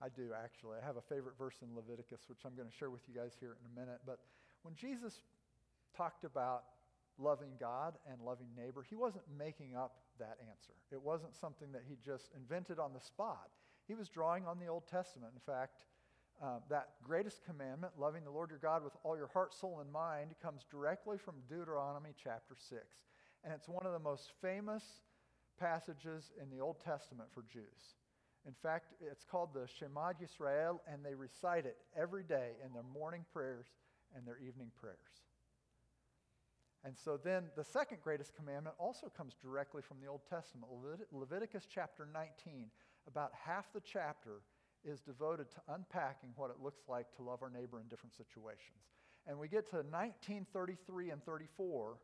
I 0.01 0.09
do, 0.09 0.31
actually. 0.33 0.77
I 0.81 0.85
have 0.85 0.97
a 0.97 1.01
favorite 1.01 1.37
verse 1.37 1.55
in 1.61 1.75
Leviticus, 1.75 2.21
which 2.27 2.39
I'm 2.45 2.55
going 2.55 2.67
to 2.67 2.75
share 2.75 2.89
with 2.89 3.01
you 3.07 3.13
guys 3.13 3.37
here 3.39 3.55
in 3.59 3.65
a 3.69 3.79
minute. 3.79 4.01
But 4.05 4.19
when 4.63 4.73
Jesus 4.73 5.21
talked 5.95 6.23
about 6.23 6.63
loving 7.21 7.51
God 7.59 7.95
and 8.09 8.21
loving 8.21 8.47
neighbor, 8.57 8.85
he 8.87 8.95
wasn't 8.95 9.23
making 9.37 9.75
up 9.75 9.97
that 10.19 10.37
answer. 10.49 10.73
It 10.91 11.01
wasn't 11.01 11.35
something 11.35 11.71
that 11.71 11.83
he 11.87 11.95
just 12.03 12.29
invented 12.35 12.79
on 12.79 12.93
the 12.93 12.99
spot. 12.99 13.49
He 13.87 13.95
was 13.95 14.09
drawing 14.09 14.45
on 14.45 14.59
the 14.59 14.67
Old 14.67 14.87
Testament. 14.87 15.33
In 15.33 15.53
fact, 15.53 15.85
uh, 16.41 16.59
that 16.69 16.89
greatest 17.03 17.43
commandment, 17.45 17.93
loving 17.97 18.23
the 18.23 18.31
Lord 18.31 18.49
your 18.49 18.59
God 18.59 18.83
with 18.83 18.93
all 19.03 19.15
your 19.15 19.27
heart, 19.27 19.53
soul, 19.53 19.79
and 19.79 19.91
mind, 19.91 20.31
comes 20.41 20.65
directly 20.71 21.17
from 21.17 21.35
Deuteronomy 21.47 22.11
chapter 22.21 22.55
6. 22.57 22.81
And 23.43 23.53
it's 23.53 23.69
one 23.69 23.85
of 23.85 23.93
the 23.93 23.99
most 23.99 24.31
famous 24.41 24.83
passages 25.59 26.31
in 26.41 26.49
the 26.49 26.63
Old 26.63 26.79
Testament 26.83 27.29
for 27.33 27.43
Jews. 27.51 27.95
In 28.47 28.53
fact, 28.63 28.93
it's 28.99 29.23
called 29.23 29.53
the 29.53 29.67
Shema 29.67 30.13
Yisrael, 30.13 30.79
and 30.91 31.05
they 31.05 31.13
recite 31.13 31.65
it 31.65 31.77
every 31.95 32.23
day 32.23 32.53
in 32.65 32.73
their 32.73 32.85
morning 32.93 33.23
prayers 33.31 33.67
and 34.15 34.25
their 34.25 34.39
evening 34.39 34.71
prayers. 34.79 34.97
And 36.83 36.97
so 36.97 37.19
then 37.23 37.45
the 37.55 37.63
second 37.63 37.99
greatest 38.03 38.35
commandment 38.35 38.75
also 38.79 39.11
comes 39.15 39.35
directly 39.41 39.81
from 39.81 39.97
the 40.01 40.07
Old 40.07 40.21
Testament. 40.27 40.71
Leviticus 41.11 41.67
chapter 41.71 42.07
19, 42.11 42.71
about 43.07 43.31
half 43.45 43.71
the 43.73 43.81
chapter 43.81 44.41
is 44.83 44.99
devoted 44.99 45.51
to 45.51 45.57
unpacking 45.69 46.31
what 46.35 46.49
it 46.49 46.57
looks 46.61 46.81
like 46.87 47.05
to 47.15 47.21
love 47.21 47.43
our 47.43 47.51
neighbor 47.51 47.79
in 47.79 47.87
different 47.87 48.15
situations. 48.15 48.89
And 49.27 49.37
we 49.37 49.47
get 49.47 49.69
to 49.69 49.77
1933 49.77 51.11
and 51.11 51.23
34, 51.23 51.97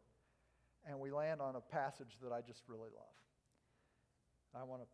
and 0.88 1.00
we 1.00 1.12
land 1.12 1.42
on 1.42 1.56
a 1.56 1.62
passage 1.62 2.18
that 2.22 2.32
I 2.32 2.42
just 2.42 2.62
really 2.68 2.92
love. 2.94 3.18
I 4.56 4.64
want 4.64 4.84
to 4.84 4.88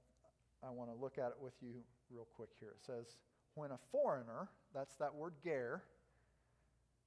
I 0.65 0.69
want 0.71 0.89
to 0.89 0.95
look 0.95 1.17
at 1.17 1.27
it 1.27 1.37
with 1.41 1.53
you 1.61 1.83
real 2.09 2.27
quick 2.35 2.49
here. 2.59 2.69
It 2.69 2.85
says, 2.85 3.17
When 3.55 3.71
a 3.71 3.79
foreigner, 3.91 4.47
that's 4.73 4.95
that 4.95 5.13
word 5.13 5.33
ger, 5.43 5.83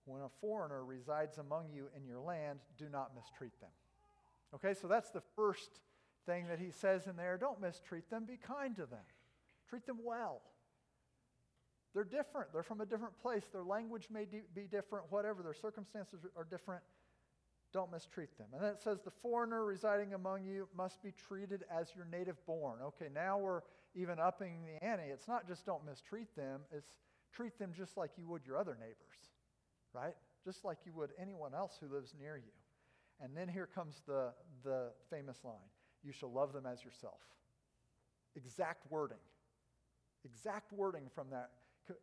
when 0.07 0.23
a 0.23 0.29
foreigner 0.41 0.85
resides 0.85 1.39
among 1.39 1.67
you 1.73 1.89
in 1.97 2.07
your 2.07 2.21
land, 2.21 2.61
do 2.79 2.89
not 2.91 3.13
mistreat 3.15 3.59
them. 3.61 3.71
Okay, 4.55 4.73
so 4.73 4.89
that's 4.89 5.11
the 5.11 5.23
first 5.35 5.81
thing 6.25 6.47
that 6.49 6.59
he 6.59 6.71
says 6.71 7.07
in 7.07 7.17
there. 7.17 7.37
Don't 7.37 7.61
mistreat 7.61 8.09
them, 8.09 8.25
be 8.25 8.37
kind 8.37 8.75
to 8.77 8.87
them, 8.87 9.05
treat 9.69 9.87
them 9.87 9.99
well. 10.05 10.41
They're 11.95 12.05
different. 12.05 12.53
They're 12.53 12.63
from 12.63 12.83
a 12.83 12.87
different 12.87 13.19
place. 13.23 13.45
Their 13.51 13.65
language 13.65 14.09
may 14.13 14.27
be 14.55 14.67
different, 14.71 15.07
whatever. 15.11 15.43
Their 15.43 15.55
circumstances 15.55 16.27
are 16.37 16.45
different. 16.45 16.83
Don't 17.73 17.91
mistreat 17.91 18.37
them. 18.37 18.49
And 18.53 18.63
then 18.63 18.71
it 18.71 18.83
says, 18.83 19.01
the 19.03 19.11
foreigner 19.11 19.65
residing 19.65 20.13
among 20.13 20.45
you 20.45 20.69
must 20.77 21.03
be 21.03 21.13
treated 21.13 21.65
as 21.75 21.89
your 21.97 22.05
native 22.05 22.37
born. 22.47 22.81
Okay, 22.83 23.07
now 23.15 23.39
we're 23.39 23.63
even 23.95 24.19
upping 24.19 24.61
the 24.67 24.85
ante. 24.85 25.05
It's 25.05 25.27
not 25.27 25.49
just 25.49 25.65
don't 25.65 25.87
mistreat 25.87 26.35
them, 26.37 26.61
it's 26.71 26.99
treat 27.33 27.59
them 27.59 27.73
just 27.75 27.97
like 27.97 28.11
you 28.19 28.29
would 28.29 28.47
your 28.47 28.59
other 28.59 28.77
neighbors, 28.79 29.17
right? 29.93 30.15
Just 30.45 30.65
like 30.65 30.79
you 30.85 30.93
would 30.95 31.11
anyone 31.21 31.55
else 31.55 31.79
who 31.81 31.93
lives 31.93 32.15
near 32.19 32.37
you. 32.37 32.53
And 33.21 33.37
then 33.37 33.49
here 33.49 33.67
comes 33.67 34.03
the, 34.07 34.33
the 34.63 34.91
famous 35.11 35.39
line 35.45 35.55
you 36.07 36.13
shall 36.13 36.31
love 36.31 36.53
them 36.53 36.65
as 36.67 36.85
yourself. 36.85 37.21
Exact 38.37 38.91
wording. 38.91 39.19
Exact 40.25 40.73
wording 40.73 41.11
from 41.15 41.27
that 41.31 41.51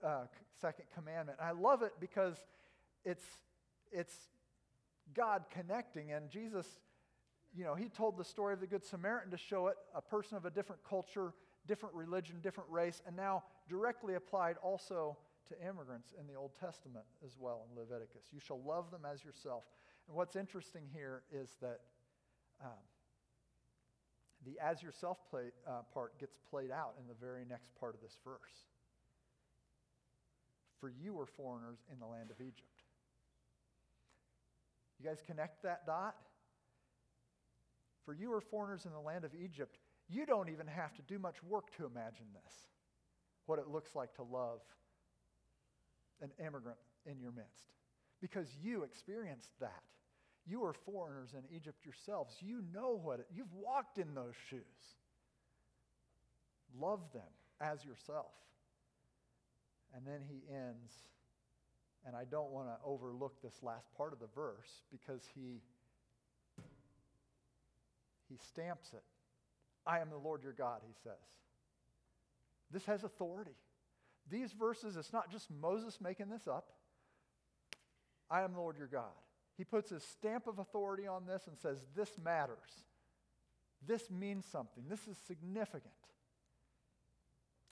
uh, 0.04 0.26
second 0.60 0.86
commandment. 0.93 1.39
And 1.39 1.48
I 1.48 1.52
love 1.52 1.82
it 1.84 1.93
because 2.00 2.36
it's, 3.06 3.24
it's 3.91 4.13
God 5.13 5.43
connecting. 5.50 6.12
And 6.12 6.30
Jesus, 6.30 6.67
you 7.56 7.63
know, 7.63 7.76
he 7.76 7.88
told 7.88 8.17
the 8.17 8.24
story 8.24 8.54
of 8.54 8.60
the 8.60 8.67
Good 8.67 8.84
Samaritan 8.84 9.32
to 9.32 9.38
show 9.38 9.67
it 9.67 9.76
a 9.96 10.02
person 10.02 10.38
of 10.38 10.46
a 10.46 10.50
different 10.50 10.84
culture, 10.88 11.34
different 11.67 11.96
religion, 11.96 12.38
different 12.41 12.69
race, 12.69 13.02
and 13.08 13.15
now 13.15 13.43
directly 13.69 14.15
applied 14.15 14.58
also 14.62 15.17
to 15.49 15.67
immigrants 15.67 16.13
in 16.19 16.27
the 16.27 16.36
Old 16.36 16.51
Testament 16.60 17.06
as 17.25 17.36
well 17.38 17.65
in 17.69 17.77
Leviticus. 17.77 18.25
You 18.32 18.39
shall 18.39 18.62
love 18.62 18.91
them 18.91 19.01
as 19.12 19.23
yourself. 19.23 19.63
And 20.08 20.15
what's 20.15 20.36
interesting 20.36 20.84
here 20.93 21.23
is 21.32 21.56
that 21.62 21.79
um, 22.63 22.84
the 24.45 24.60
as 24.60 24.82
yourself 24.82 25.17
play, 25.29 25.51
uh, 25.67 25.82
part 25.93 26.19
gets 26.19 26.38
played 26.49 26.71
out 26.71 26.95
in 26.99 27.08
the 27.08 27.13
very 27.13 27.45
next 27.47 27.73
part 27.79 27.95
of 27.95 28.01
this 28.01 28.17
verse. 28.23 28.67
For 30.79 30.89
you 30.89 31.13
were 31.13 31.25
foreigners 31.25 31.79
in 31.91 31.99
the 31.99 32.06
land 32.06 32.29
of 32.29 32.41
Egypt. 32.41 32.84
You 34.99 35.08
guys 35.08 35.21
connect 35.25 35.63
that 35.63 35.86
dot? 35.86 36.15
For 38.06 38.13
you 38.13 38.29
were 38.29 38.41
foreigners 38.41 38.86
in 38.86 38.91
the 38.91 38.99
land 38.99 39.23
of 39.23 39.32
Egypt. 39.34 39.77
You 40.10 40.25
don't 40.25 40.49
even 40.49 40.67
have 40.67 40.93
to 40.95 41.01
do 41.03 41.17
much 41.19 41.41
work 41.43 41.75
to 41.77 41.86
imagine 41.86 42.25
this, 42.34 42.53
what 43.45 43.60
it 43.60 43.67
looks 43.69 43.95
like 43.95 44.13
to 44.15 44.23
love 44.23 44.60
an 46.23 46.31
immigrant 46.39 46.79
in 47.05 47.19
your 47.19 47.31
midst, 47.31 47.67
because 48.21 48.47
you 48.63 48.83
experienced 48.83 49.51
that. 49.59 49.83
You 50.47 50.63
are 50.63 50.73
foreigners 50.73 51.33
in 51.33 51.55
Egypt 51.55 51.86
yourselves. 51.86 52.36
You 52.41 52.63
know 52.73 52.99
what 53.01 53.19
it, 53.19 53.27
you've 53.33 53.53
walked 53.53 53.97
in 53.97 54.15
those 54.15 54.33
shoes. 54.49 54.62
Love 56.79 57.01
them 57.13 57.21
as 57.62 57.86
yourself. 57.86 58.31
And 59.95 60.05
then 60.07 60.21
he 60.27 60.41
ends, 60.51 60.91
and 62.05 62.15
I 62.15 62.23
don't 62.25 62.49
want 62.49 62.67
to 62.67 62.75
overlook 62.83 63.41
this 63.43 63.62
last 63.62 63.93
part 63.95 64.12
of 64.12 64.19
the 64.19 64.27
verse 64.36 64.81
because 64.91 65.21
he 65.36 65.62
he 68.29 68.38
stamps 68.47 68.89
it. 68.93 69.03
I 69.86 69.99
am 69.99 70.09
the 70.09 70.17
Lord 70.17 70.41
your 70.43 70.53
God, 70.53 70.81
he 70.88 70.93
says. 71.03 71.13
This 72.71 72.86
has 72.86 73.03
authority. 73.03 73.55
These 74.29 74.53
verses, 74.53 74.95
it's 74.95 75.13
not 75.13 75.31
just 75.31 75.49
Moses 75.51 75.99
making 76.01 76.29
this 76.29 76.47
up. 76.47 76.71
I 78.29 78.41
am 78.41 78.53
the 78.53 78.59
Lord 78.59 78.77
your 78.77 78.88
God. 78.88 79.12
He 79.57 79.63
puts 79.63 79.89
his 79.89 80.03
stamp 80.03 80.47
of 80.47 80.59
authority 80.59 81.05
on 81.07 81.25
this 81.25 81.47
and 81.47 81.57
says, 81.57 81.86
This 81.95 82.17
matters. 82.23 82.86
This 83.86 84.09
means 84.09 84.45
something. 84.45 84.83
This 84.89 85.07
is 85.07 85.17
significant. 85.27 85.93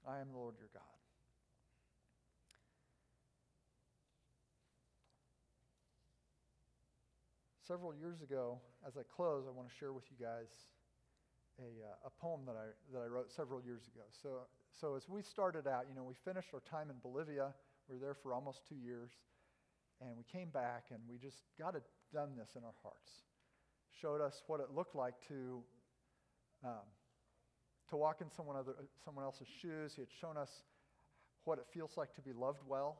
I 0.07 0.19
am 0.19 0.31
the 0.31 0.37
Lord 0.37 0.55
your 0.59 0.69
God. 0.73 0.83
Several 7.67 7.95
years 7.95 8.21
ago, 8.21 8.59
as 8.85 8.97
I 8.97 9.01
close, 9.15 9.45
I 9.47 9.51
want 9.51 9.69
to 9.69 9.75
share 9.75 9.93
with 9.93 10.03
you 10.11 10.17
guys 10.23 10.49
a, 11.59 11.63
uh, 11.63 12.07
a 12.07 12.09
poem 12.09 12.41
that 12.45 12.55
I, 12.55 12.67
that 12.91 12.99
I 12.99 13.07
wrote 13.07 13.31
several 13.31 13.61
years 13.61 13.83
ago. 13.87 14.03
So, 14.11 14.29
so 14.79 14.95
as 14.95 15.07
we 15.09 15.21
started 15.21 15.67
out, 15.67 15.85
you 15.89 15.95
know, 15.95 16.03
we 16.03 16.15
finished 16.25 16.49
our 16.53 16.61
time 16.69 16.89
in 16.89 16.95
Bolivia. 17.01 17.53
We 17.87 17.95
were 17.95 18.01
there 18.01 18.15
for 18.15 18.33
almost 18.33 18.61
two 18.67 18.75
years. 18.75 19.11
And 20.01 20.17
we 20.17 20.23
came 20.23 20.49
back 20.49 20.85
and 20.89 20.99
we 21.09 21.17
just 21.17 21.37
got 21.59 21.75
done 22.13 22.29
this 22.35 22.49
in 22.55 22.63
our 22.63 22.73
hearts. 22.81 23.21
Showed 24.01 24.21
us 24.21 24.41
what 24.47 24.59
it 24.59 24.67
looked 24.73 24.95
like 24.95 25.13
to, 25.27 25.61
um, 26.65 26.87
to 27.89 27.97
walk 27.97 28.21
in 28.21 28.31
someone, 28.35 28.55
other, 28.55 28.73
someone 29.05 29.23
else's 29.23 29.47
shoes. 29.61 29.93
He 29.95 30.01
had 30.01 30.09
shown 30.19 30.37
us 30.37 30.49
what 31.43 31.59
it 31.59 31.65
feels 31.73 31.97
like 31.97 32.13
to 32.15 32.21
be 32.21 32.33
loved 32.33 32.61
well 32.67 32.97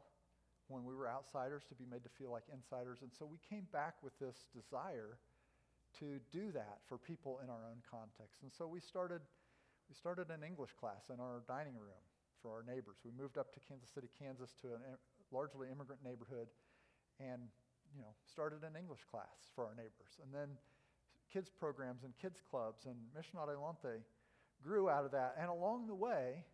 when 0.68 0.86
we 0.86 0.94
were 0.94 1.10
outsiders, 1.10 1.64
to 1.70 1.76
be 1.76 1.86
made 1.90 2.04
to 2.04 2.10
feel 2.18 2.32
like 2.32 2.44
insiders. 2.54 3.00
And 3.02 3.12
so 3.18 3.26
we 3.26 3.38
came 3.50 3.68
back 3.74 3.96
with 4.04 4.18
this 4.20 4.48
desire 4.54 5.18
to 6.00 6.20
do 6.32 6.52
that 6.54 6.80
for 6.88 6.98
people 6.98 7.40
in 7.44 7.50
our 7.50 7.66
own 7.68 7.82
context. 7.90 8.44
And 8.44 8.52
so 8.56 8.68
we 8.68 8.80
started, 8.80 9.22
we 9.92 9.96
started 10.00 10.32
an 10.32 10.40
English 10.40 10.72
class 10.80 11.12
in 11.12 11.20
our 11.20 11.44
dining 11.52 11.76
room 11.76 12.00
for 12.40 12.48
our 12.56 12.64
neighbors. 12.64 12.96
We 13.04 13.12
moved 13.12 13.36
up 13.36 13.52
to 13.52 13.60
Kansas 13.60 13.92
City, 13.92 14.08
Kansas 14.16 14.56
to 14.64 14.80
a 14.80 14.80
largely 15.36 15.68
immigrant 15.68 16.00
neighborhood 16.00 16.48
and 17.20 17.44
you 17.92 18.00
know, 18.00 18.16
started 18.24 18.64
an 18.64 18.80
English 18.80 19.04
class 19.12 19.52
for 19.52 19.68
our 19.68 19.76
neighbors. 19.76 20.16
And 20.24 20.32
then 20.32 20.56
kids 21.28 21.52
programs 21.52 22.08
and 22.08 22.16
kids 22.16 22.40
clubs 22.40 22.88
and 22.88 22.96
Mission 23.12 23.36
Adelante 23.36 24.00
grew 24.64 24.88
out 24.88 25.04
of 25.04 25.12
that. 25.12 25.36
And 25.36 25.52
along 25.52 25.92
the 25.92 26.00
way, 26.00 26.48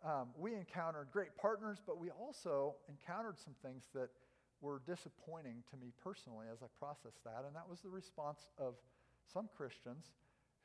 um, 0.00 0.32
we 0.32 0.56
encountered 0.56 1.12
great 1.12 1.36
partners, 1.36 1.84
but 1.84 2.00
we 2.00 2.08
also 2.16 2.80
encountered 2.88 3.36
some 3.36 3.52
things 3.60 3.92
that 3.92 4.08
were 4.64 4.80
disappointing 4.88 5.60
to 5.68 5.76
me 5.76 5.92
personally 6.00 6.48
as 6.48 6.64
I 6.64 6.72
processed 6.80 7.20
that. 7.28 7.44
And 7.44 7.52
that 7.52 7.68
was 7.68 7.84
the 7.84 7.92
response 7.92 8.48
of 8.56 8.80
some 9.28 9.52
Christians 9.52 10.16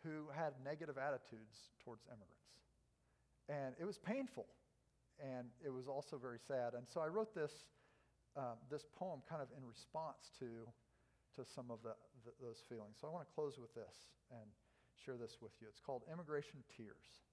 who 0.04 0.28
had 0.36 0.54
negative 0.64 0.98
attitudes 0.98 1.72
towards 1.84 2.04
immigrants. 2.08 2.56
And 3.50 3.76
it 3.80 3.86
was 3.86 3.98
painful. 3.98 4.46
And 5.20 5.48
it 5.66 5.74
was 5.74 5.88
also 5.88 6.18
very 6.18 6.40
sad. 6.48 6.74
And 6.76 6.88
so 6.88 7.02
I 7.02 7.08
wrote 7.08 7.36
this 7.36 7.52
um, 8.38 8.58
this 8.70 8.86
poem 8.98 9.22
kind 9.28 9.42
of 9.42 9.50
in 9.58 9.66
response 9.66 10.32
to, 10.40 10.64
to 11.36 11.44
some 11.44 11.72
of 11.72 11.82
the, 11.84 11.96
the, 12.26 12.32
those 12.42 12.62
feelings. 12.70 12.98
So 13.02 13.08
I 13.08 13.12
want 13.12 13.28
to 13.28 13.34
close 13.34 13.58
with 13.58 13.74
this 13.74 14.14
and 14.32 14.48
share 14.96 15.18
this 15.18 15.38
with 15.42 15.52
you. 15.62 15.68
It's 15.70 15.82
called 15.82 16.04
Immigration 16.12 16.64
Tears. 16.76 17.26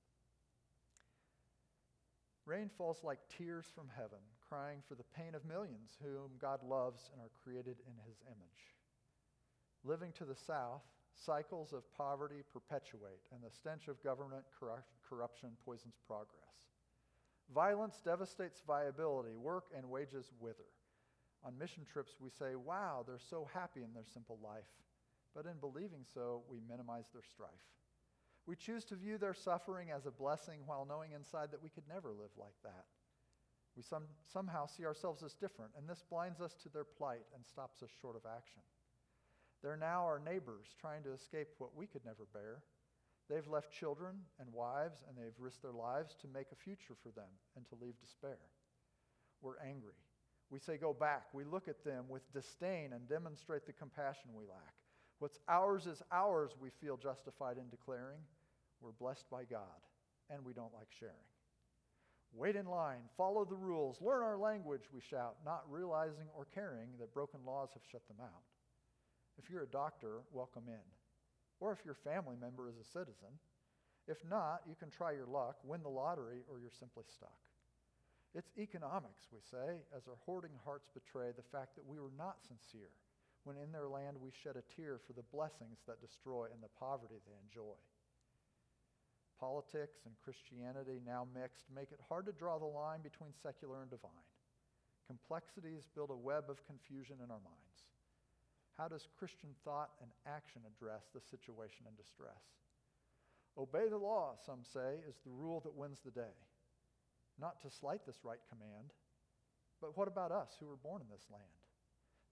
Rain 2.46 2.70
falls 2.78 3.02
like 3.02 3.18
tears 3.26 3.66
from 3.74 3.90
heaven, 3.94 4.22
crying 4.48 4.78
for 4.86 4.94
the 4.94 5.06
pain 5.16 5.34
of 5.34 5.44
millions 5.44 5.98
whom 6.02 6.38
God 6.40 6.62
loves 6.62 7.10
and 7.12 7.20
are 7.20 7.34
created 7.42 7.82
in 7.82 7.96
his 8.06 8.22
image. 8.26 8.62
Living 9.82 10.12
to 10.18 10.24
the 10.24 10.38
south, 10.46 10.86
cycles 11.24 11.72
of 11.72 11.82
poverty 11.96 12.42
perpetuate, 12.52 13.20
and 13.32 13.42
the 13.42 13.50
stench 13.50 13.88
of 13.88 14.02
government 14.02 14.44
corruption 15.08 15.50
poisons 15.64 15.96
progress. 16.06 16.70
Violence 17.54 18.00
devastates 18.04 18.62
viability, 18.66 19.36
work 19.36 19.66
and 19.76 19.88
wages 19.88 20.32
wither. 20.40 20.68
On 21.44 21.56
mission 21.58 21.84
trips, 21.90 22.16
we 22.20 22.30
say, 22.30 22.56
wow, 22.56 23.04
they're 23.06 23.18
so 23.18 23.48
happy 23.54 23.82
in 23.82 23.92
their 23.94 24.06
simple 24.12 24.38
life. 24.42 24.66
But 25.34 25.46
in 25.46 25.60
believing 25.60 26.04
so, 26.12 26.42
we 26.50 26.58
minimize 26.68 27.06
their 27.12 27.22
strife. 27.22 27.50
We 28.46 28.56
choose 28.56 28.84
to 28.86 28.96
view 28.96 29.18
their 29.18 29.34
suffering 29.34 29.90
as 29.90 30.06
a 30.06 30.10
blessing 30.10 30.60
while 30.66 30.86
knowing 30.88 31.12
inside 31.12 31.50
that 31.50 31.62
we 31.62 31.68
could 31.68 31.86
never 31.88 32.10
live 32.10 32.30
like 32.38 32.56
that. 32.64 32.86
We 33.76 33.82
some, 33.82 34.04
somehow 34.32 34.66
see 34.66 34.86
ourselves 34.86 35.22
as 35.22 35.34
different, 35.34 35.72
and 35.76 35.88
this 35.88 36.02
blinds 36.08 36.40
us 36.40 36.54
to 36.62 36.68
their 36.68 36.84
plight 36.84 37.26
and 37.34 37.44
stops 37.44 37.82
us 37.82 37.90
short 38.00 38.16
of 38.16 38.22
action. 38.24 38.62
They're 39.62 39.76
now 39.76 40.04
our 40.04 40.20
neighbors 40.20 40.66
trying 40.80 41.02
to 41.04 41.12
escape 41.12 41.48
what 41.58 41.74
we 41.74 41.86
could 41.86 42.04
never 42.04 42.26
bear. 42.32 42.62
They've 43.28 43.48
left 43.48 43.72
children 43.72 44.14
and 44.38 44.52
wives, 44.52 44.98
and 45.08 45.16
they've 45.16 45.38
risked 45.38 45.62
their 45.62 45.72
lives 45.72 46.14
to 46.20 46.28
make 46.28 46.46
a 46.52 46.62
future 46.62 46.94
for 47.02 47.10
them 47.10 47.30
and 47.56 47.66
to 47.68 47.74
leave 47.80 47.98
despair. 48.00 48.38
We're 49.42 49.58
angry. 49.58 49.98
We 50.50 50.60
say, 50.60 50.76
Go 50.76 50.92
back. 50.92 51.26
We 51.32 51.44
look 51.44 51.68
at 51.68 51.84
them 51.84 52.04
with 52.08 52.32
disdain 52.32 52.92
and 52.92 53.08
demonstrate 53.08 53.66
the 53.66 53.72
compassion 53.72 54.30
we 54.32 54.44
lack. 54.44 54.74
What's 55.18 55.38
ours 55.48 55.86
is 55.86 56.02
ours, 56.12 56.52
we 56.60 56.70
feel 56.80 56.96
justified 56.96 57.56
in 57.56 57.68
declaring. 57.70 58.20
We're 58.80 58.92
blessed 58.92 59.24
by 59.30 59.44
God, 59.44 59.80
and 60.30 60.44
we 60.44 60.52
don't 60.52 60.74
like 60.74 60.88
sharing. 61.00 61.14
Wait 62.34 62.54
in 62.54 62.66
line, 62.66 63.00
follow 63.16 63.44
the 63.44 63.56
rules, 63.56 64.00
learn 64.02 64.22
our 64.22 64.36
language, 64.36 64.82
we 64.92 65.00
shout, 65.00 65.36
not 65.44 65.64
realizing 65.70 66.26
or 66.36 66.46
caring 66.54 66.88
that 66.98 67.14
broken 67.14 67.40
laws 67.46 67.70
have 67.72 67.82
shut 67.90 68.06
them 68.08 68.18
out. 68.20 68.42
If 69.38 69.50
you're 69.50 69.62
a 69.62 69.68
doctor, 69.68 70.20
welcome 70.32 70.64
in. 70.68 70.86
Or 71.60 71.72
if 71.72 71.84
your 71.84 71.94
family 71.94 72.36
member 72.40 72.68
is 72.68 72.76
a 72.78 72.84
citizen. 72.84 73.32
If 74.08 74.18
not, 74.28 74.62
you 74.68 74.74
can 74.74 74.90
try 74.90 75.12
your 75.12 75.26
luck, 75.26 75.56
win 75.64 75.82
the 75.82 75.88
lottery, 75.88 76.44
or 76.50 76.60
you're 76.60 76.70
simply 76.70 77.04
stuck. 77.08 77.38
It's 78.34 78.52
economics, 78.58 79.28
we 79.32 79.40
say, 79.40 79.80
as 79.96 80.06
our 80.06 80.20
hoarding 80.26 80.54
hearts 80.64 80.88
betray 80.92 81.32
the 81.32 81.50
fact 81.50 81.74
that 81.74 81.86
we 81.86 81.98
were 81.98 82.12
not 82.18 82.44
sincere 82.44 82.92
when 83.46 83.56
in 83.56 83.70
their 83.70 83.86
land 83.86 84.18
we 84.18 84.34
shed 84.34 84.58
a 84.58 84.66
tear 84.74 84.98
for 84.98 85.14
the 85.14 85.30
blessings 85.30 85.78
that 85.86 86.02
destroy 86.02 86.50
and 86.50 86.58
the 86.58 86.76
poverty 86.82 87.22
they 87.22 87.38
enjoy. 87.46 87.78
Politics 89.38 90.02
and 90.04 90.18
Christianity, 90.18 90.98
now 91.06 91.30
mixed, 91.30 91.70
make 91.70 91.94
it 91.94 92.02
hard 92.08 92.26
to 92.26 92.34
draw 92.34 92.58
the 92.58 92.66
line 92.66 93.06
between 93.06 93.30
secular 93.30 93.82
and 93.82 93.90
divine. 93.90 94.26
Complexities 95.06 95.86
build 95.94 96.10
a 96.10 96.18
web 96.18 96.50
of 96.50 96.66
confusion 96.66 97.22
in 97.22 97.30
our 97.30 97.40
minds. 97.46 97.86
How 98.78 98.88
does 98.88 99.08
Christian 99.18 99.50
thought 99.64 99.90
and 100.02 100.10
action 100.26 100.62
address 100.66 101.04
the 101.14 101.20
situation 101.20 101.86
in 101.88 101.94
distress? 101.96 102.44
Obey 103.56 103.88
the 103.88 103.96
law, 103.96 104.34
some 104.44 104.60
say, 104.62 105.00
is 105.08 105.16
the 105.24 105.30
rule 105.30 105.60
that 105.60 105.74
wins 105.74 106.00
the 106.04 106.10
day 106.10 106.36
not 107.38 107.60
to 107.60 107.70
slight 107.70 108.04
this 108.06 108.24
right 108.24 108.40
command. 108.48 108.92
But 109.80 109.96
what 109.96 110.08
about 110.08 110.32
us 110.32 110.56
who 110.58 110.66
were 110.66 110.80
born 110.80 111.02
in 111.02 111.08
this 111.08 111.26
land? 111.30 111.44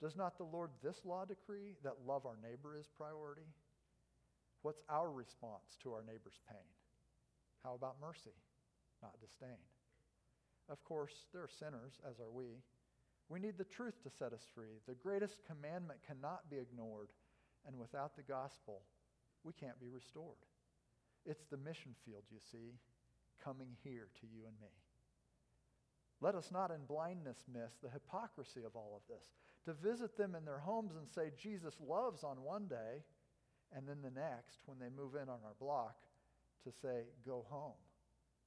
Does 0.01 0.17
not 0.17 0.37
the 0.39 0.45
Lord 0.45 0.71
this 0.83 1.05
law 1.05 1.25
decree 1.25 1.77
that 1.85 2.07
love 2.07 2.27
our 2.27 2.39
neighbor 2.43 2.77
is 2.77 2.89
priority? 2.97 3.47
What's 4.63 4.83
our 4.89 5.11
response 5.11 5.77
to 5.83 5.93
our 5.93 6.03
neighbor's 6.03 6.41
pain? 6.49 6.69
How 7.63 7.75
about 7.75 8.01
mercy, 8.01 8.35
not 9.03 9.21
disdain? 9.21 9.61
Of 10.69 10.83
course, 10.85 11.13
there 11.33 11.43
are 11.43 11.49
sinners, 11.49 12.01
as 12.09 12.19
are 12.19 12.33
we. 12.33 12.65
We 13.29 13.41
need 13.41 13.57
the 13.57 13.65
truth 13.65 14.03
to 14.03 14.11
set 14.11 14.33
us 14.33 14.47
free. 14.55 14.81
The 14.87 14.95
greatest 14.95 15.39
commandment 15.47 16.01
cannot 16.07 16.51
be 16.51 16.59
ignored, 16.59 17.09
and 17.67 17.79
without 17.79 18.17
the 18.17 18.23
gospel, 18.23 18.83
we 19.45 19.53
can't 19.53 19.81
be 19.81 19.89
restored. 19.89 20.45
It's 21.25 21.47
the 21.51 21.57
mission 21.57 21.95
field, 22.05 22.25
you 22.31 22.39
see, 22.53 22.77
coming 23.43 23.77
here 23.83 24.09
to 24.21 24.27
you 24.27 24.43
and 24.47 24.61
me. 24.61 24.73
Let 26.21 26.35
us 26.35 26.51
not 26.53 26.71
in 26.71 26.85
blindness 26.87 27.45
miss 27.53 27.73
the 27.83 27.91
hypocrisy 27.91 28.61
of 28.65 28.77
all 28.77 28.97
of 28.97 29.15
this. 29.15 29.27
To 29.65 29.73
visit 29.73 30.17
them 30.17 30.35
in 30.35 30.45
their 30.45 30.59
homes 30.59 30.95
and 30.97 31.09
say 31.09 31.33
Jesus 31.41 31.75
loves 31.81 32.25
on 32.25 32.43
one 32.43 32.67
day, 32.67 33.03
and 33.75 33.89
then 33.89 34.03
the 34.03 34.11
next, 34.11 34.61
when 34.67 34.79
they 34.79 34.95
move 34.95 35.15
in 35.15 35.29
on 35.29 35.41
our 35.45 35.57
block, 35.59 35.97
to 36.65 36.73
say 36.73 37.05
go 37.27 37.45
home 37.49 37.81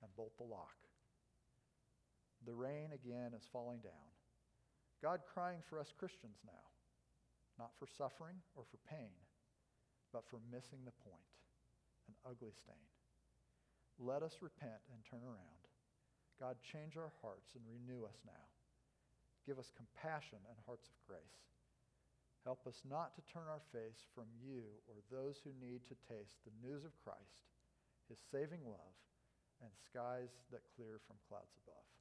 and 0.01 0.15
bolt 0.15 0.37
the 0.37 0.43
lock. 0.43 0.77
The 2.45 2.53
rain 2.53 2.89
again 2.93 3.33
is 3.35 3.47
falling 3.51 3.79
down. 3.79 4.07
God 5.01 5.21
crying 5.29 5.61
for 5.69 5.79
us 5.79 5.93
Christians 5.93 6.41
now, 6.45 6.65
not 7.57 7.73
for 7.77 7.85
suffering 7.85 8.41
or 8.57 8.65
for 8.65 8.81
pain, 8.89 9.13
but 10.13 10.25
for 10.29 10.41
missing 10.49 10.81
the 10.85 10.99
point, 11.05 11.29
an 12.09 12.15
ugly 12.25 12.53
stain. 12.53 12.89
Let 13.97 14.21
us 14.21 14.41
repent 14.41 14.81
and 14.93 15.01
turn 15.05 15.25
around. 15.25 15.61
God, 16.37 16.57
change 16.61 16.97
our 16.97 17.13
hearts 17.21 17.57
and 17.57 17.65
renew 17.65 18.05
us 18.05 18.21
now. 18.25 18.45
Give 19.45 19.57
us 19.57 19.73
compassion 19.73 20.37
and 20.45 20.57
hearts 20.69 20.85
of 20.89 20.97
grace. 21.09 21.41
Help 22.45 22.63
us 22.69 22.85
not 22.85 23.17
to 23.17 23.25
turn 23.25 23.49
our 23.49 23.65
face 23.73 24.05
from 24.13 24.29
you 24.37 24.63
or 24.85 25.01
those 25.09 25.41
who 25.41 25.51
need 25.57 25.81
to 25.89 25.97
taste 26.05 26.37
the 26.45 26.55
news 26.61 26.85
of 26.85 26.95
Christ, 27.01 27.49
his 28.07 28.21
saving 28.31 28.63
love, 28.63 28.95
and 29.59 29.73
skies 29.73 30.31
that 30.53 30.69
clear 30.77 31.01
from 31.09 31.17
clouds 31.25 31.57
above. 31.65 31.96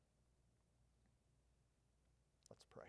Let's 2.51 2.65
pray. 2.75 2.89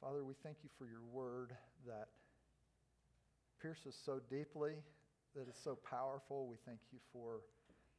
Father, 0.00 0.24
we 0.24 0.34
thank 0.42 0.58
you 0.62 0.70
for 0.78 0.86
your 0.86 1.02
word 1.12 1.52
that 1.86 2.08
pierces 3.60 3.96
so 4.04 4.20
deeply, 4.30 4.74
that 5.34 5.48
is 5.48 5.56
so 5.62 5.78
powerful. 5.88 6.46
We 6.46 6.56
thank 6.66 6.78
you 6.92 6.98
for 7.12 7.40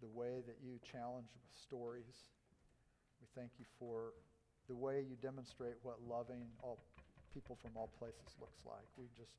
the 0.01 0.07
way 0.07 0.41
that 0.45 0.57
you 0.63 0.79
challenge 0.85 1.27
with 1.33 1.49
stories. 1.57 2.29
We 3.19 3.27
thank 3.35 3.51
you 3.57 3.65
for 3.79 4.13
the 4.69 4.75
way 4.75 5.03
you 5.03 5.15
demonstrate 5.21 5.75
what 5.81 5.97
loving 6.07 6.45
all 6.61 6.79
people 7.33 7.57
from 7.61 7.71
all 7.75 7.89
places 7.99 8.35
looks 8.39 8.61
like. 8.65 8.85
We 8.97 9.05
just 9.17 9.33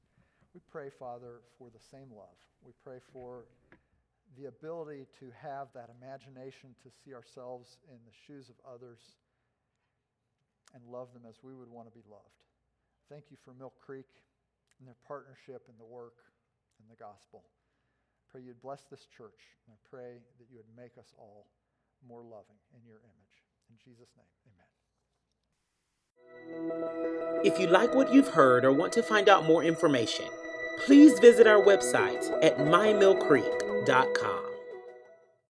we 0.55 0.61
pray, 0.73 0.91
Father, 0.99 1.45
for 1.59 1.69
the 1.71 1.83
same 1.91 2.09
love. 2.11 2.37
We 2.65 2.73
pray 2.83 2.99
for 3.13 3.45
the 4.37 4.47
ability 4.47 5.07
to 5.21 5.33
have 5.41 5.69
that 5.75 5.91
imagination 6.01 6.75
to 6.83 6.91
see 6.91 7.15
ourselves 7.15 7.79
in 7.89 7.99
the 8.05 8.13
shoes 8.27 8.49
of 8.49 8.57
others 8.67 9.01
and 10.75 10.85
love 10.85 11.13
them 11.13 11.23
as 11.29 11.43
we 11.43 11.55
would 11.55 11.71
want 11.71 11.89
to 11.89 11.95
be 11.95 12.05
loved. 12.11 12.45
Thank 13.09 13.31
you 13.31 13.37
for 13.45 13.55
Mill 13.55 13.73
Creek 13.81 14.09
and 14.79 14.87
their 14.87 14.97
partnership 15.07 15.63
in 15.69 15.75
the 15.79 15.85
work 15.85 16.17
in 16.79 16.87
the 16.89 16.97
gospel. 16.97 17.45
Pray 18.31 18.43
you'd 18.43 18.61
bless 18.61 18.83
this 18.91 19.07
church, 19.17 19.57
and 19.67 19.75
I 19.75 19.79
pray 19.89 20.21
that 20.39 20.51
you 20.51 20.59
would 20.59 20.77
make 20.77 20.99
us 20.99 21.15
all 21.17 21.47
more 22.07 22.23
loving 22.23 22.61
in 22.77 22.85
your 22.87 22.99
image. 22.99 23.43
In 23.71 23.77
Jesus' 23.83 24.13
name, 24.17 24.27
amen. 24.47 24.69
If 27.45 27.59
you 27.59 27.67
like 27.67 27.95
what 27.95 28.13
you've 28.13 28.29
heard 28.29 28.65
or 28.65 28.73
want 28.73 28.93
to 28.95 29.03
find 29.03 29.29
out 29.29 29.47
more 29.47 29.65
information, 29.65 30.27
please 30.81 31.19
visit 31.19 31.47
our 31.47 31.61
website 31.63 32.31
at 32.43 32.59
mymillcreek.com. 32.59 34.48